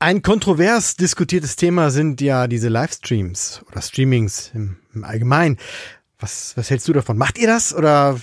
Ein 0.00 0.22
kontrovers 0.22 0.94
diskutiertes 0.94 1.56
Thema 1.56 1.90
sind 1.90 2.20
ja 2.20 2.46
diese 2.46 2.68
Livestreams 2.68 3.64
oder 3.68 3.82
Streamings 3.82 4.52
im, 4.54 4.76
im 4.94 5.02
Allgemeinen. 5.02 5.58
Was, 6.20 6.56
was 6.56 6.68
hältst 6.70 6.88
du 6.88 6.92
davon? 6.92 7.16
Macht 7.16 7.38
ihr 7.38 7.46
das 7.46 7.72
oder? 7.72 8.18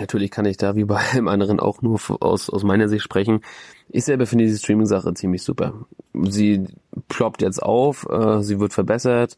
Natürlich 0.00 0.32
kann 0.32 0.46
ich 0.46 0.56
da 0.56 0.74
wie 0.74 0.84
bei 0.84 0.96
allem 1.12 1.28
anderen 1.28 1.60
auch 1.60 1.80
nur 1.80 2.00
aus, 2.20 2.50
aus 2.50 2.62
meiner 2.64 2.88
Sicht 2.88 3.04
sprechen. 3.04 3.40
Ich 3.88 4.04
selber 4.04 4.26
finde 4.26 4.44
diese 4.44 4.58
Streaming-Sache 4.58 5.14
ziemlich 5.14 5.42
super. 5.42 5.86
Sie 6.12 6.64
ploppt 7.08 7.42
jetzt 7.42 7.62
auf, 7.62 8.06
äh, 8.10 8.42
sie 8.42 8.58
wird 8.58 8.72
verbessert, 8.72 9.36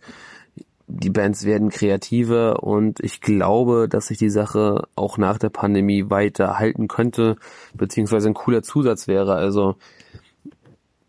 die 0.88 1.10
Bands 1.10 1.44
werden 1.44 1.68
kreativer 1.68 2.62
und 2.62 3.00
ich 3.00 3.20
glaube, 3.20 3.88
dass 3.90 4.06
sich 4.06 4.16
die 4.16 4.30
Sache 4.30 4.84
auch 4.96 5.18
nach 5.18 5.38
der 5.38 5.50
Pandemie 5.50 6.08
weiter 6.08 6.58
halten 6.58 6.88
könnte, 6.88 7.36
beziehungsweise 7.74 8.28
ein 8.28 8.34
cooler 8.34 8.62
Zusatz 8.62 9.06
wäre. 9.06 9.34
Also 9.34 9.76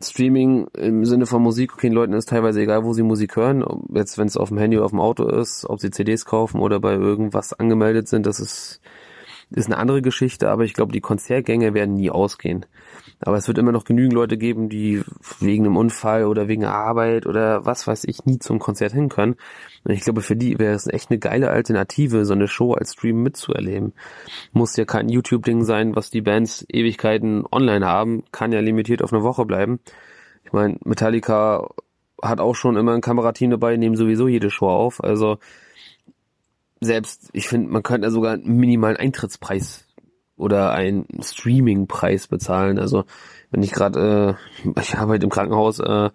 Streaming 0.01 0.67
im 0.77 1.05
Sinne 1.05 1.25
von 1.25 1.41
Musik, 1.41 1.73
okay, 1.73 1.87
den 1.87 1.93
Leuten 1.93 2.13
ist 2.13 2.29
teilweise 2.29 2.61
egal, 2.61 2.83
wo 2.83 2.91
sie 2.93 3.03
Musik 3.03 3.37
hören. 3.37 3.63
Jetzt, 3.93 4.17
wenn 4.17 4.27
es 4.27 4.37
auf 4.37 4.49
dem 4.49 4.57
Handy 4.57 4.77
oder 4.77 4.85
auf 4.85 4.91
dem 4.91 4.99
Auto 4.99 5.25
ist, 5.27 5.65
ob 5.69 5.79
sie 5.79 5.91
CDs 5.91 6.25
kaufen 6.25 6.59
oder 6.59 6.81
bei 6.81 6.93
irgendwas 6.93 7.53
angemeldet 7.53 8.09
sind, 8.09 8.25
das 8.25 8.41
ist, 8.41 8.81
ist 9.51 9.65
eine 9.65 9.77
andere 9.77 10.01
Geschichte, 10.01 10.49
aber 10.49 10.63
ich 10.63 10.73
glaube, 10.73 10.91
die 10.91 11.01
Konzertgänge 11.01 11.73
werden 11.73 11.95
nie 11.95 12.11
ausgehen. 12.11 12.65
Aber 13.21 13.37
es 13.37 13.47
wird 13.47 13.57
immer 13.57 13.71
noch 13.71 13.83
genügend 13.83 14.13
Leute 14.13 14.37
geben, 14.37 14.69
die 14.69 15.01
wegen 15.39 15.65
einem 15.65 15.75
Unfall 15.75 16.25
oder 16.25 16.47
wegen 16.47 16.65
Arbeit 16.65 17.25
oder 17.25 17.65
was 17.65 17.87
weiß 17.87 18.05
ich 18.05 18.25
nie 18.25 18.39
zum 18.39 18.59
Konzert 18.59 18.93
hin 18.93 19.09
können. 19.09 19.35
Und 19.83 19.91
ich 19.91 20.01
glaube, 20.01 20.21
für 20.21 20.35
die 20.35 20.59
wäre 20.59 20.75
es 20.75 20.87
echt 20.87 21.09
eine 21.09 21.19
geile 21.19 21.49
Alternative, 21.49 22.25
so 22.25 22.33
eine 22.33 22.47
Show 22.47 22.73
als 22.73 22.93
Stream 22.93 23.23
mitzuerleben. 23.23 23.93
Muss 24.53 24.77
ja 24.77 24.85
kein 24.85 25.09
YouTube-Ding 25.09 25.63
sein, 25.63 25.95
was 25.95 26.11
die 26.11 26.21
Bands 26.21 26.65
Ewigkeiten 26.69 27.43
online 27.51 27.85
haben, 27.85 28.23
kann 28.31 28.51
ja 28.51 28.59
limitiert 28.59 29.01
auf 29.01 29.11
eine 29.11 29.23
Woche 29.23 29.45
bleiben. 29.45 29.79
Ich 30.45 30.53
meine, 30.53 30.77
Metallica 30.85 31.69
hat 32.21 32.39
auch 32.39 32.55
schon 32.55 32.77
immer 32.77 32.93
ein 32.93 33.01
Kamerateam 33.01 33.51
dabei, 33.51 33.77
nehmen 33.77 33.95
sowieso 33.95 34.27
jede 34.27 34.49
Show 34.49 34.69
auf. 34.69 35.03
Also 35.03 35.39
selbst, 36.81 37.29
ich 37.33 37.47
finde, 37.47 37.69
man 37.69 37.83
könnte 37.83 38.11
sogar 38.11 38.33
einen 38.33 38.57
minimalen 38.57 38.97
Eintrittspreis 38.97 39.85
oder 40.37 40.71
einen 40.71 41.05
Streaming-Preis 41.21 42.27
bezahlen. 42.27 42.79
Also 42.79 43.05
wenn 43.51 43.63
ich 43.63 43.71
gerade, 43.71 44.37
äh, 44.65 44.79
ich 44.81 44.97
arbeite 44.97 45.25
im 45.25 45.29
Krankenhaus, 45.29 45.79
äh, 45.79 46.09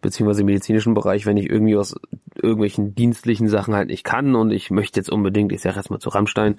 beziehungsweise 0.00 0.42
im 0.42 0.46
medizinischen 0.46 0.94
Bereich, 0.94 1.26
wenn 1.26 1.36
ich 1.36 1.50
irgendwie 1.50 1.76
aus 1.76 1.96
irgendwelchen 2.36 2.94
dienstlichen 2.94 3.48
Sachen 3.48 3.74
halt 3.74 3.88
nicht 3.88 4.04
kann 4.04 4.36
und 4.36 4.52
ich 4.52 4.70
möchte 4.70 5.00
jetzt 5.00 5.10
unbedingt, 5.10 5.50
ich 5.50 5.60
sag 5.60 5.74
jetzt 5.74 5.90
mal 5.90 5.98
zu 5.98 6.10
Rammstein, 6.10 6.54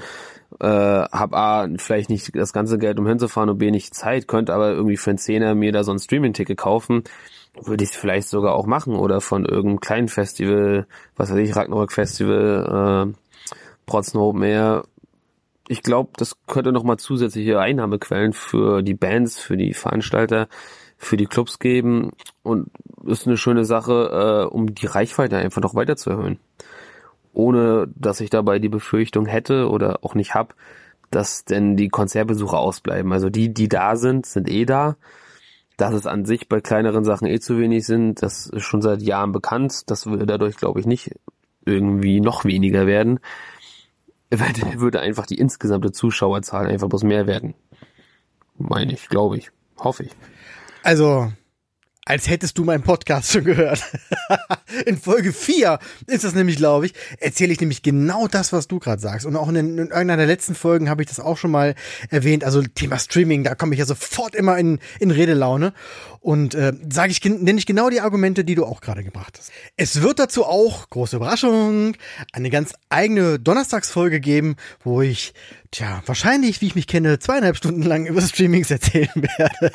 äh, 0.60 0.67
hab 0.67 1.34
A, 1.34 1.67
vielleicht 1.77 2.10
nicht 2.10 2.36
das 2.36 2.51
ganze 2.51 2.77
Geld, 2.77 3.00
um 3.00 3.08
hinzufahren 3.08 3.50
und 3.50 3.58
B, 3.58 3.72
nicht 3.72 3.96
Zeit, 3.96 4.27
könnte 4.27 4.53
aber 4.53 4.72
irgendwie 4.72 4.98
für 4.98 5.12
einen 5.12 5.19
Zehner 5.19 5.55
mir 5.55 5.72
da 5.72 5.86
so 5.86 5.91
ein 5.93 6.00
Streaming-Ticket 6.00 6.58
kaufen, 6.58 7.03
würde 7.62 7.84
ich 7.84 7.91
es 7.91 7.96
vielleicht 7.96 8.27
sogar 8.27 8.55
auch 8.55 8.65
machen 8.65 8.96
oder 8.96 9.22
von 9.22 9.46
irgendeinem 9.46 9.79
kleinen 9.79 10.08
Festival, 10.10 10.86
was 11.15 11.31
weiß 11.31 11.38
ich, 11.38 11.55
Ragnarok 11.55 11.93
Festival, 11.93 13.13
äh, 13.13 13.28
Protzen 13.89 14.19
Open 14.19 14.43
Air, 14.43 14.84
ich 15.67 15.81
glaube, 15.81 16.12
das 16.15 16.38
könnte 16.46 16.72
nochmal 16.72 16.98
zusätzliche 16.98 17.60
Einnahmequellen 17.60 18.34
für 18.34 18.84
die 18.84 18.93
Bands, 18.93 19.39
für 19.39 19.58
die 19.58 19.74
Veranstalter, 19.74 20.48
für 20.96 21.17
die 21.17 21.25
Clubs 21.25 21.58
geben 21.58 22.12
und 22.43 22.69
ist 23.08 23.25
eine 23.25 23.36
schöne 23.36 23.65
Sache, 23.65 24.46
äh, 24.48 24.53
um 24.53 24.75
die 24.75 24.86
Reichweite 24.86 25.38
einfach 25.38 25.62
noch 25.62 25.74
weiter 25.74 25.96
zu 25.96 26.12
erhöhen. 26.12 26.38
Ohne 27.34 27.88
dass 27.96 28.22
ich 28.22 28.29
dabei 28.29 28.60
die 28.60 28.69
Befürchtung 28.69 29.25
hätte 29.25 29.69
oder 29.69 30.03
auch 30.03 30.13
nicht 30.13 30.36
hab, 30.36 30.53
dass 31.10 31.46
denn 31.46 31.75
die 31.75 31.89
Konzertbesucher 31.89 32.60
ausbleiben. 32.60 33.12
Also 33.12 33.31
die, 33.31 33.51
die 33.51 33.69
da 33.69 33.96
sind, 33.96 34.27
sind 34.27 34.48
eh 34.50 34.65
da. 34.65 34.98
Dass 35.77 35.96
es 35.96 36.05
an 36.05 36.25
sich 36.25 36.48
bei 36.48 36.62
kleineren 36.62 37.05
Sachen 37.05 37.27
eh 37.27 37.39
zu 37.39 37.58
wenig 37.58 37.88
sind, 37.88 38.22
das 38.22 38.46
ist 38.46 38.63
schon 38.63 38.84
seit 38.84 39.01
Jahren 39.01 39.31
bekannt. 39.31 39.89
Das 39.89 40.05
würde 40.05 40.27
dadurch, 40.27 40.58
glaube 40.58 40.79
ich, 40.79 40.86
nicht 40.86 41.15
irgendwie 41.65 42.22
noch 42.22 42.46
weniger 42.46 42.86
werden 42.86 43.19
würde 44.31 45.00
einfach 45.00 45.25
die 45.25 45.38
insgesamte 45.38 45.91
Zuschauerzahl 45.91 46.67
einfach 46.67 46.88
bloß 46.88 47.03
mehr 47.03 47.27
werden. 47.27 47.55
Meine 48.57 48.93
ich, 48.93 49.09
glaube 49.09 49.38
ich, 49.38 49.51
hoffe 49.77 50.03
ich. 50.03 50.12
Also, 50.83 51.31
als 52.09 52.27
hättest 52.27 52.57
du 52.57 52.63
meinen 52.63 52.81
Podcast 52.81 53.31
schon 53.31 53.43
gehört. 53.43 53.83
in 54.87 54.97
Folge 54.97 55.31
4 55.31 55.77
ist 56.07 56.23
das 56.23 56.33
nämlich, 56.33 56.57
glaube 56.57 56.87
ich, 56.87 56.93
erzähle 57.19 57.53
ich 57.53 57.59
nämlich 57.59 57.83
genau 57.83 58.27
das, 58.27 58.51
was 58.51 58.67
du 58.67 58.79
gerade 58.79 58.99
sagst. 58.99 59.27
Und 59.27 59.35
auch 59.35 59.47
in, 59.47 59.55
in, 59.55 59.77
irgendeiner 59.77 60.17
der 60.17 60.25
letzten 60.25 60.55
Folgen 60.55 60.89
habe 60.89 61.03
ich 61.03 61.07
das 61.07 61.19
auch 61.19 61.37
schon 61.37 61.51
mal 61.51 61.75
erwähnt. 62.09 62.43
Also 62.43 62.63
Thema 62.63 62.97
Streaming, 62.97 63.43
da 63.43 63.53
komme 63.53 63.75
ich 63.75 63.79
ja 63.79 63.85
sofort 63.85 64.33
immer 64.33 64.57
in, 64.57 64.79
in 64.99 65.11
Redelaune. 65.11 65.71
Und 66.19 66.55
äh, 66.55 66.73
sage 66.89 67.11
ich, 67.11 67.23
nenne 67.23 67.59
ich 67.59 67.67
genau 67.67 67.91
die 67.91 68.01
Argumente, 68.01 68.43
die 68.43 68.55
du 68.55 68.65
auch 68.65 68.81
gerade 68.81 69.03
gebracht 69.03 69.37
hast. 69.37 69.51
Es 69.77 70.01
wird 70.01 70.17
dazu 70.17 70.45
auch, 70.45 70.89
große 70.89 71.15
Überraschung, 71.15 71.95
eine 72.33 72.49
ganz 72.49 72.73
eigene 72.89 73.37
Donnerstagsfolge 73.37 74.19
geben, 74.19 74.55
wo 74.83 75.03
ich 75.03 75.35
tja, 75.71 76.01
wahrscheinlich, 76.05 76.61
wie 76.61 76.67
ich 76.67 76.75
mich 76.75 76.88
kenne, 76.88 77.19
zweieinhalb 77.19 77.55
Stunden 77.55 77.83
lang 77.83 78.05
über 78.05 78.21
Streamings 78.21 78.71
erzählen 78.71 79.09
werde. 79.15 79.71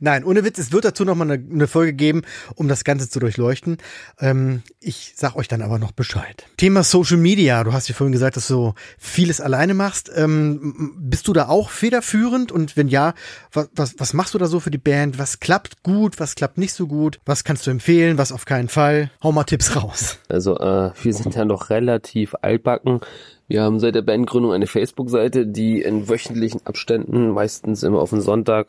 Nein, 0.00 0.24
ohne 0.24 0.44
Witz, 0.44 0.58
es 0.58 0.72
wird 0.72 0.84
dazu 0.84 1.04
nochmal 1.04 1.30
eine, 1.30 1.44
eine 1.44 1.66
Folge 1.66 1.92
geben, 1.92 2.22
um 2.54 2.68
das 2.68 2.84
Ganze 2.84 3.08
zu 3.08 3.20
durchleuchten. 3.20 3.78
Ähm, 4.18 4.62
ich 4.80 5.12
sag 5.16 5.36
euch 5.36 5.48
dann 5.48 5.62
aber 5.62 5.78
noch 5.78 5.92
Bescheid. 5.92 6.46
Thema 6.56 6.82
Social 6.82 7.16
Media. 7.16 7.62
Du 7.64 7.72
hast 7.72 7.88
ja 7.88 7.94
vorhin 7.94 8.12
gesagt, 8.12 8.36
dass 8.36 8.48
du 8.48 8.74
vieles 8.98 9.40
alleine 9.40 9.74
machst. 9.74 10.10
Ähm, 10.14 10.96
bist 10.98 11.28
du 11.28 11.32
da 11.32 11.48
auch 11.48 11.70
federführend? 11.70 12.50
Und 12.50 12.76
wenn 12.76 12.88
ja, 12.88 13.14
was, 13.52 13.68
was, 13.74 13.94
was 13.98 14.12
machst 14.14 14.34
du 14.34 14.38
da 14.38 14.46
so 14.46 14.60
für 14.60 14.70
die 14.70 14.78
Band? 14.78 15.18
Was 15.18 15.40
klappt 15.40 15.82
gut? 15.82 16.18
Was 16.18 16.34
klappt 16.34 16.58
nicht 16.58 16.72
so 16.72 16.86
gut? 16.86 17.20
Was 17.24 17.44
kannst 17.44 17.66
du 17.66 17.70
empfehlen? 17.70 18.18
Was 18.18 18.32
auf 18.32 18.44
keinen 18.44 18.68
Fall? 18.68 19.10
Hau 19.22 19.32
mal 19.32 19.44
Tipps 19.44 19.76
raus. 19.76 20.18
Also, 20.28 20.58
äh, 20.58 20.90
wir 21.02 21.14
sind 21.14 21.34
ja 21.34 21.44
noch 21.44 21.70
relativ 21.70 22.34
altbacken 22.42 23.00
wir 23.48 23.62
haben 23.62 23.80
seit 23.80 23.94
der 23.94 24.02
Bandgründung 24.02 24.52
eine 24.52 24.66
Facebook-Seite, 24.66 25.46
die 25.46 25.80
in 25.80 26.08
wöchentlichen 26.08 26.60
Abständen, 26.66 27.30
meistens 27.30 27.82
immer 27.82 28.00
auf 28.00 28.10
den 28.10 28.20
Sonntag, 28.20 28.68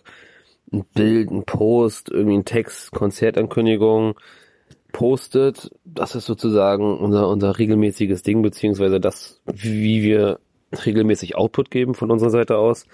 ein 0.71 0.85
Bild, 0.93 1.29
ein 1.31 1.43
Post, 1.43 2.09
irgendwie 2.09 2.37
ein 2.37 2.45
Text, 2.45 2.91
Konzertankündigung, 2.91 4.15
postet. 4.91 5.71
Das 5.83 6.15
ist 6.15 6.25
sozusagen 6.25 6.97
unser, 6.97 7.27
unser 7.27 7.59
regelmäßiges 7.59 8.23
Ding, 8.23 8.41
beziehungsweise 8.41 8.99
das, 8.99 9.41
wie 9.45 10.01
wir 10.01 10.39
regelmäßig 10.85 11.35
Output 11.35 11.71
geben 11.71 11.93
von 11.93 12.11
unserer 12.11 12.29
Seite 12.29 12.57
aus. 12.57 12.85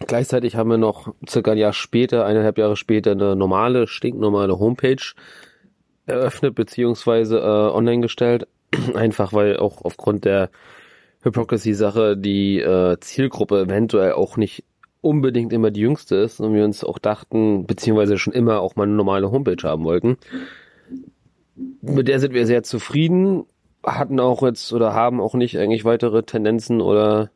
Gleichzeitig 0.00 0.56
haben 0.56 0.68
wir 0.68 0.78
noch 0.78 1.14
circa 1.26 1.52
ein 1.52 1.58
Jahr 1.58 1.72
später, 1.72 2.26
eineinhalb 2.26 2.58
Jahre 2.58 2.76
später, 2.76 3.12
eine 3.12 3.34
normale, 3.34 3.86
stinknormale 3.86 4.58
Homepage 4.58 5.02
eröffnet 6.04 6.54
beziehungsweise 6.54 7.38
äh, 7.38 7.74
online 7.74 8.02
gestellt. 8.02 8.46
Einfach 8.94 9.32
weil 9.32 9.56
auch 9.58 9.82
aufgrund 9.84 10.24
der 10.24 10.50
Hypocrisy-Sache 11.22 12.16
die 12.16 12.60
äh, 12.60 12.98
Zielgruppe 13.00 13.60
eventuell 13.60 14.12
auch 14.12 14.36
nicht 14.36 14.64
unbedingt 15.00 15.52
immer 15.52 15.70
die 15.70 15.80
jüngste 15.80 16.16
ist 16.16 16.40
und 16.40 16.54
wir 16.54 16.64
uns 16.64 16.82
auch 16.82 16.98
dachten, 16.98 17.66
beziehungsweise 17.66 18.18
schon 18.18 18.32
immer 18.32 18.60
auch 18.60 18.76
mal 18.76 18.84
eine 18.84 18.92
normale 18.92 19.30
Homepage 19.30 19.62
haben 19.62 19.84
wollten. 19.84 20.16
Mit 21.80 22.08
der 22.08 22.18
sind 22.18 22.34
wir 22.34 22.46
sehr 22.46 22.62
zufrieden, 22.62 23.44
hatten 23.84 24.18
auch 24.18 24.42
jetzt 24.42 24.72
oder 24.72 24.94
haben 24.94 25.20
auch 25.20 25.34
nicht 25.34 25.58
eigentlich 25.58 25.84
weitere 25.84 26.22
Tendenzen 26.24 26.80
oder 26.80 27.30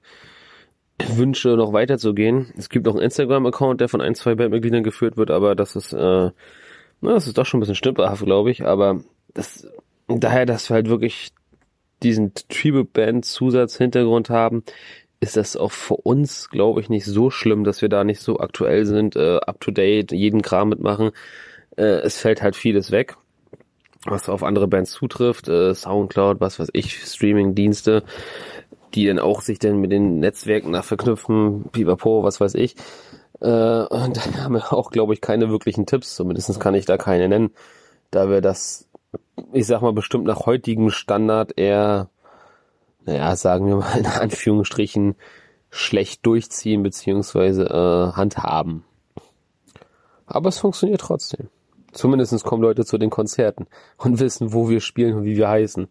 Wünsche, 1.09 1.51
noch 1.51 1.73
weiterzugehen. 1.73 2.53
Es 2.59 2.69
gibt 2.69 2.87
auch 2.89 2.95
einen 2.95 3.05
Instagram-Account, 3.05 3.81
der 3.81 3.89
von 3.89 4.01
ein, 4.01 4.15
zwei 4.15 4.35
Bandmitgliedern 4.35 4.83
geführt 4.83 5.17
wird, 5.17 5.31
aber 5.31 5.55
das 5.55 5.77
ist, 5.77 5.93
äh, 5.93 6.31
na, 7.01 7.15
das 7.15 7.27
ist 7.27 7.39
doch 7.39 7.47
schon 7.47 7.59
ein 7.59 7.61
bisschen 7.61 7.77
stümperhaft, 7.77 8.25
glaube 8.25 8.51
ich. 8.51 8.67
Aber 8.67 9.01
das, 9.33 9.67
daher, 10.19 10.47
dass 10.47 10.69
wir 10.69 10.75
halt 10.75 10.89
wirklich 10.89 11.31
diesen 12.03 12.33
Tribute-Band-Zusatz-Hintergrund 12.35 14.31
haben, 14.31 14.65
ist 15.21 15.37
das 15.37 15.57
auch 15.57 15.71
für 15.71 15.97
uns, 15.97 16.49
glaube 16.49 16.81
ich, 16.81 16.89
nicht 16.89 17.05
so 17.05 17.31
schlimm, 17.31 17.63
dass 17.63 17.83
wir 17.83 17.89
da 17.89 18.05
nicht 18.05 18.21
so 18.21 18.41
aktuell 18.41 18.87
sind, 18.87 19.17
äh, 19.17 19.37
up-to-date, 19.37 20.13
jeden 20.13 20.43
Kram 20.43 20.71
mitmachen. 20.71 21.11
Äh, 21.77 22.01
es 22.01 22.19
fällt 22.19 22.43
halt 22.43 22.57
vieles 22.57 22.91
weg, 22.91 23.17
was 24.07 24.29
auf 24.31 24.43
andere 24.43 24.67
Bands 24.67 24.93
zutrifft, 24.93 25.49
äh, 25.49 25.75
Soundcloud, 25.75 26.41
was 26.41 26.59
weiß 26.59 26.71
ich, 26.73 26.97
Streaming-Dienste 26.97 28.03
die 28.95 29.07
dann 29.07 29.19
auch 29.19 29.41
sich 29.41 29.59
dann 29.59 29.81
mit 29.81 29.93
den 29.93 30.21
Netzwerken 30.21 30.71
nach 30.71 30.85
verknüpfen, 30.85 31.65
pipapo, 31.73 32.23
was 32.23 32.41
weiß 32.41 32.55
ich. 32.55 32.77
Äh, 33.41 33.47
und 33.47 34.17
da 34.37 34.45
haben 34.45 34.55
wir 34.55 34.73
auch, 34.73 34.91
glaube 34.91 35.15
ich, 35.15 35.21
keine 35.21 35.51
wirklichen 35.51 35.87
Tipps, 35.87 36.15
zumindest 36.15 36.59
kann 36.61 36.75
ich 36.75 36.87
da 36.87 36.97
keine 36.97 37.29
nennen, 37.29 37.51
da 38.11 38.29
wir 38.29 38.41
das, 38.41 38.89
ich 39.53 39.67
sag 39.67 39.83
mal, 39.83 39.93
bestimmt 39.93 40.27
nach 40.27 40.47
heutigem 40.47 40.91
Standard 40.91 41.59
eher, 41.59 42.09
naja, 43.05 43.35
sagen 43.37 43.67
wir 43.67 43.77
mal 43.77 43.97
in 43.99 44.07
Anführungsstrichen, 44.07 45.17
schlecht 45.71 46.27
durchziehen 46.27 46.83
beziehungsweise 46.83 47.65
äh, 47.65 48.17
handhaben. 48.17 48.85
Aber 50.27 50.49
es 50.49 50.59
funktioniert 50.59 51.01
trotzdem. 51.01 51.49
Zumindest 51.93 52.45
kommen 52.45 52.63
Leute 52.63 52.85
zu 52.85 52.99
den 52.99 53.11
Konzerten 53.11 53.67
und 53.97 54.21
wissen, 54.21 54.53
wo 54.53 54.69
wir 54.69 54.81
spielen 54.81 55.15
und 55.15 55.25
wie 55.25 55.37
wir 55.37 55.49
heißen. 55.49 55.89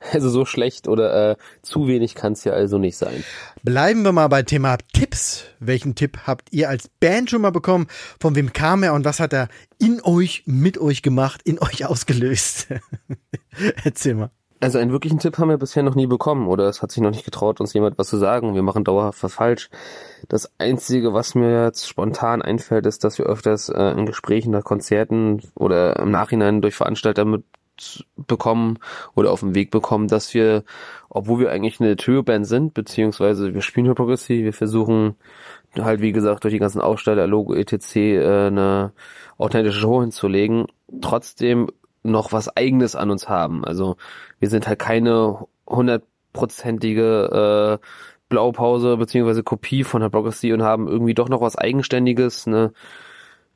Also 0.12 0.30
so 0.30 0.44
schlecht 0.44 0.88
oder 0.88 1.32
äh, 1.32 1.36
zu 1.62 1.86
wenig 1.86 2.14
kann 2.14 2.32
es 2.32 2.44
ja 2.44 2.52
also 2.52 2.78
nicht 2.78 2.96
sein. 2.96 3.24
Bleiben 3.62 4.02
wir 4.02 4.12
mal 4.12 4.28
bei 4.28 4.42
Thema 4.42 4.78
Tipps. 4.92 5.44
Welchen 5.58 5.94
Tipp 5.94 6.20
habt 6.26 6.52
ihr 6.52 6.68
als 6.68 6.88
Band 7.00 7.30
schon 7.30 7.42
mal 7.42 7.50
bekommen? 7.50 7.88
Von 8.20 8.34
wem 8.34 8.52
kam 8.52 8.82
er 8.82 8.94
und 8.94 9.04
was 9.04 9.20
hat 9.20 9.32
er 9.32 9.48
in 9.78 10.00
euch, 10.02 10.44
mit 10.46 10.78
euch 10.78 11.02
gemacht, 11.02 11.42
in 11.44 11.58
euch 11.60 11.84
ausgelöst? 11.84 12.68
Erzähl 13.84 14.14
mal. 14.14 14.30
Also 14.60 14.78
einen 14.78 14.90
wirklichen 14.90 15.20
Tipp 15.20 15.38
haben 15.38 15.50
wir 15.50 15.58
bisher 15.58 15.84
noch 15.84 15.94
nie 15.94 16.08
bekommen 16.08 16.48
oder 16.48 16.68
es 16.68 16.82
hat 16.82 16.90
sich 16.90 17.00
noch 17.00 17.12
nicht 17.12 17.24
getraut, 17.24 17.60
uns 17.60 17.74
jemand 17.74 17.96
was 17.96 18.08
zu 18.08 18.16
sagen. 18.16 18.56
Wir 18.56 18.62
machen 18.62 18.82
dauerhaft 18.82 19.22
was 19.22 19.34
falsch. 19.34 19.70
Das 20.28 20.50
Einzige, 20.58 21.14
was 21.14 21.36
mir 21.36 21.64
jetzt 21.64 21.88
spontan 21.88 22.42
einfällt, 22.42 22.84
ist, 22.86 23.04
dass 23.04 23.18
wir 23.18 23.26
öfters 23.26 23.68
äh, 23.68 23.92
in 23.92 24.04
Gesprächen 24.04 24.50
nach 24.50 24.64
Konzerten 24.64 25.42
oder 25.54 25.96
im 26.00 26.10
Nachhinein 26.10 26.60
durch 26.60 26.74
Veranstalter 26.74 27.24
mit 27.24 27.44
bekommen 28.16 28.78
oder 29.14 29.30
auf 29.30 29.40
den 29.40 29.54
Weg 29.54 29.70
bekommen, 29.70 30.08
dass 30.08 30.34
wir, 30.34 30.64
obwohl 31.08 31.40
wir 31.40 31.50
eigentlich 31.50 31.80
eine 31.80 31.96
Trio-Band 31.96 32.46
sind, 32.46 32.74
beziehungsweise 32.74 33.54
wir 33.54 33.62
spielen 33.62 33.86
Hypocrisy, 33.86 34.44
wir 34.44 34.52
versuchen 34.52 35.16
halt, 35.78 36.00
wie 36.00 36.12
gesagt, 36.12 36.44
durch 36.44 36.54
die 36.54 36.60
ganzen 36.60 36.80
Aussteller, 36.80 37.26
Logo, 37.26 37.54
etc. 37.54 37.96
Äh, 37.96 38.46
eine 38.46 38.92
authentische 39.36 39.80
Show 39.80 40.00
hinzulegen, 40.00 40.66
trotzdem 41.00 41.68
noch 42.02 42.32
was 42.32 42.54
Eigenes 42.56 42.96
an 42.96 43.10
uns 43.10 43.28
haben. 43.28 43.64
Also 43.64 43.96
wir 44.38 44.48
sind 44.48 44.66
halt 44.66 44.78
keine 44.78 45.46
hundertprozentige 45.66 47.80
äh, 47.80 47.86
Blaupause 48.28 48.96
beziehungsweise 48.96 49.42
Kopie 49.42 49.84
von 49.84 50.02
Hypocrisy 50.02 50.52
und 50.52 50.62
haben 50.62 50.88
irgendwie 50.88 51.14
doch 51.14 51.28
noch 51.28 51.40
was 51.40 51.56
Eigenständiges, 51.56 52.46
eine, 52.46 52.72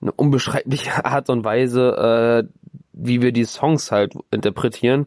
eine 0.00 0.12
unbeschreibliche 0.12 0.90
Art 1.04 1.30
und 1.30 1.44
Weise, 1.44 2.46
äh, 2.46 2.72
wie 2.92 3.22
wir 3.22 3.32
die 3.32 3.44
Songs 3.44 3.90
halt 3.90 4.14
interpretieren, 4.30 5.06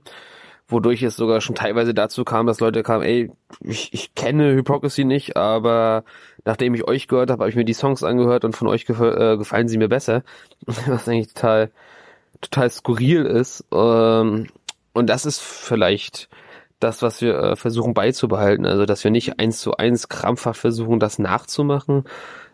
wodurch 0.67 1.03
es 1.03 1.15
sogar 1.15 1.41
schon 1.41 1.55
teilweise 1.55 1.93
dazu 1.93 2.23
kam, 2.23 2.47
dass 2.47 2.59
Leute 2.59 2.83
kamen, 2.83 3.03
ey, 3.03 3.31
ich, 3.61 3.93
ich 3.93 4.15
kenne 4.15 4.55
Hypocrisy 4.55 5.05
nicht, 5.05 5.37
aber 5.37 6.03
nachdem 6.43 6.73
ich 6.73 6.87
euch 6.87 7.07
gehört 7.07 7.29
habe, 7.29 7.41
habe 7.41 7.49
ich 7.49 7.55
mir 7.55 7.65
die 7.65 7.73
Songs 7.73 8.03
angehört 8.03 8.45
und 8.45 8.55
von 8.55 8.67
euch 8.67 8.85
gef 8.85 8.99
äh, 8.99 9.37
gefallen 9.37 9.67
sie 9.67 9.77
mir 9.77 9.89
besser, 9.89 10.23
was 10.65 11.07
eigentlich 11.07 11.33
total 11.33 11.71
total 12.41 12.69
skurril 12.69 13.25
ist. 13.25 13.65
Ähm, 13.71 14.47
und 14.93 15.09
das 15.09 15.25
ist 15.25 15.41
vielleicht 15.41 16.29
das, 16.79 17.01
was 17.01 17.21
wir 17.21 17.37
äh, 17.37 17.55
versuchen 17.55 17.93
beizubehalten. 17.93 18.65
Also, 18.65 18.85
dass 18.85 19.03
wir 19.03 19.11
nicht 19.11 19.39
eins 19.39 19.59
zu 19.59 19.77
eins 19.77 20.09
krampfhaft 20.09 20.59
versuchen, 20.59 20.99
das 20.99 21.19
nachzumachen, 21.19 22.05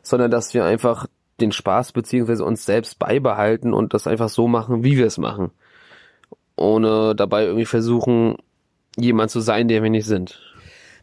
sondern 0.02 0.32
dass 0.32 0.54
wir 0.54 0.66
einfach 0.66 1.08
den 1.42 1.52
Spaß 1.52 1.92
beziehungsweise 1.92 2.46
uns 2.46 2.66
selbst 2.66 3.00
beibehalten 3.00 3.74
und 3.74 3.94
das 3.94 4.08
einfach 4.08 4.30
so 4.30 4.48
machen, 4.48 4.84
wie 4.84 4.98
wir 4.98 5.06
es 5.06 5.18
machen. 5.18 5.52
Ohne 6.56 7.16
dabei 7.16 7.46
irgendwie 7.46 7.66
versuchen, 7.66 8.38
jemand 8.98 9.32
zu 9.32 9.40
sein, 9.40 9.68
der 9.68 9.84
wir 9.84 9.90
nicht 9.90 10.06
sind. 10.06 10.40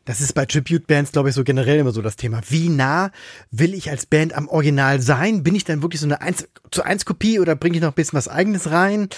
Das 0.04 0.22
ist 0.22 0.32
bei 0.32 0.46
Tribute-Bands, 0.46 1.12
glaube 1.12 1.28
ich, 1.28 1.34
so 1.34 1.44
generell 1.44 1.80
immer 1.80 1.90
so 1.90 2.00
das 2.00 2.16
Thema. 2.16 2.40
Wie 2.48 2.70
nah 2.70 3.10
will 3.50 3.74
ich 3.74 3.90
als 3.90 4.06
Band 4.06 4.32
am 4.34 4.48
Original 4.48 5.02
sein? 5.02 5.42
Bin 5.42 5.54
ich 5.54 5.64
dann 5.64 5.82
wirklich 5.82 6.00
so 6.00 6.06
eine 6.06 6.22
1 6.22 6.48
zu 6.70 6.82
1 6.82 7.04
Kopie 7.04 7.40
oder 7.40 7.54
bringe 7.56 7.76
ich 7.76 7.82
noch 7.82 7.90
ein 7.90 7.94
bisschen 7.94 8.16
was 8.16 8.26
eigenes 8.26 8.70
rein? 8.70 9.10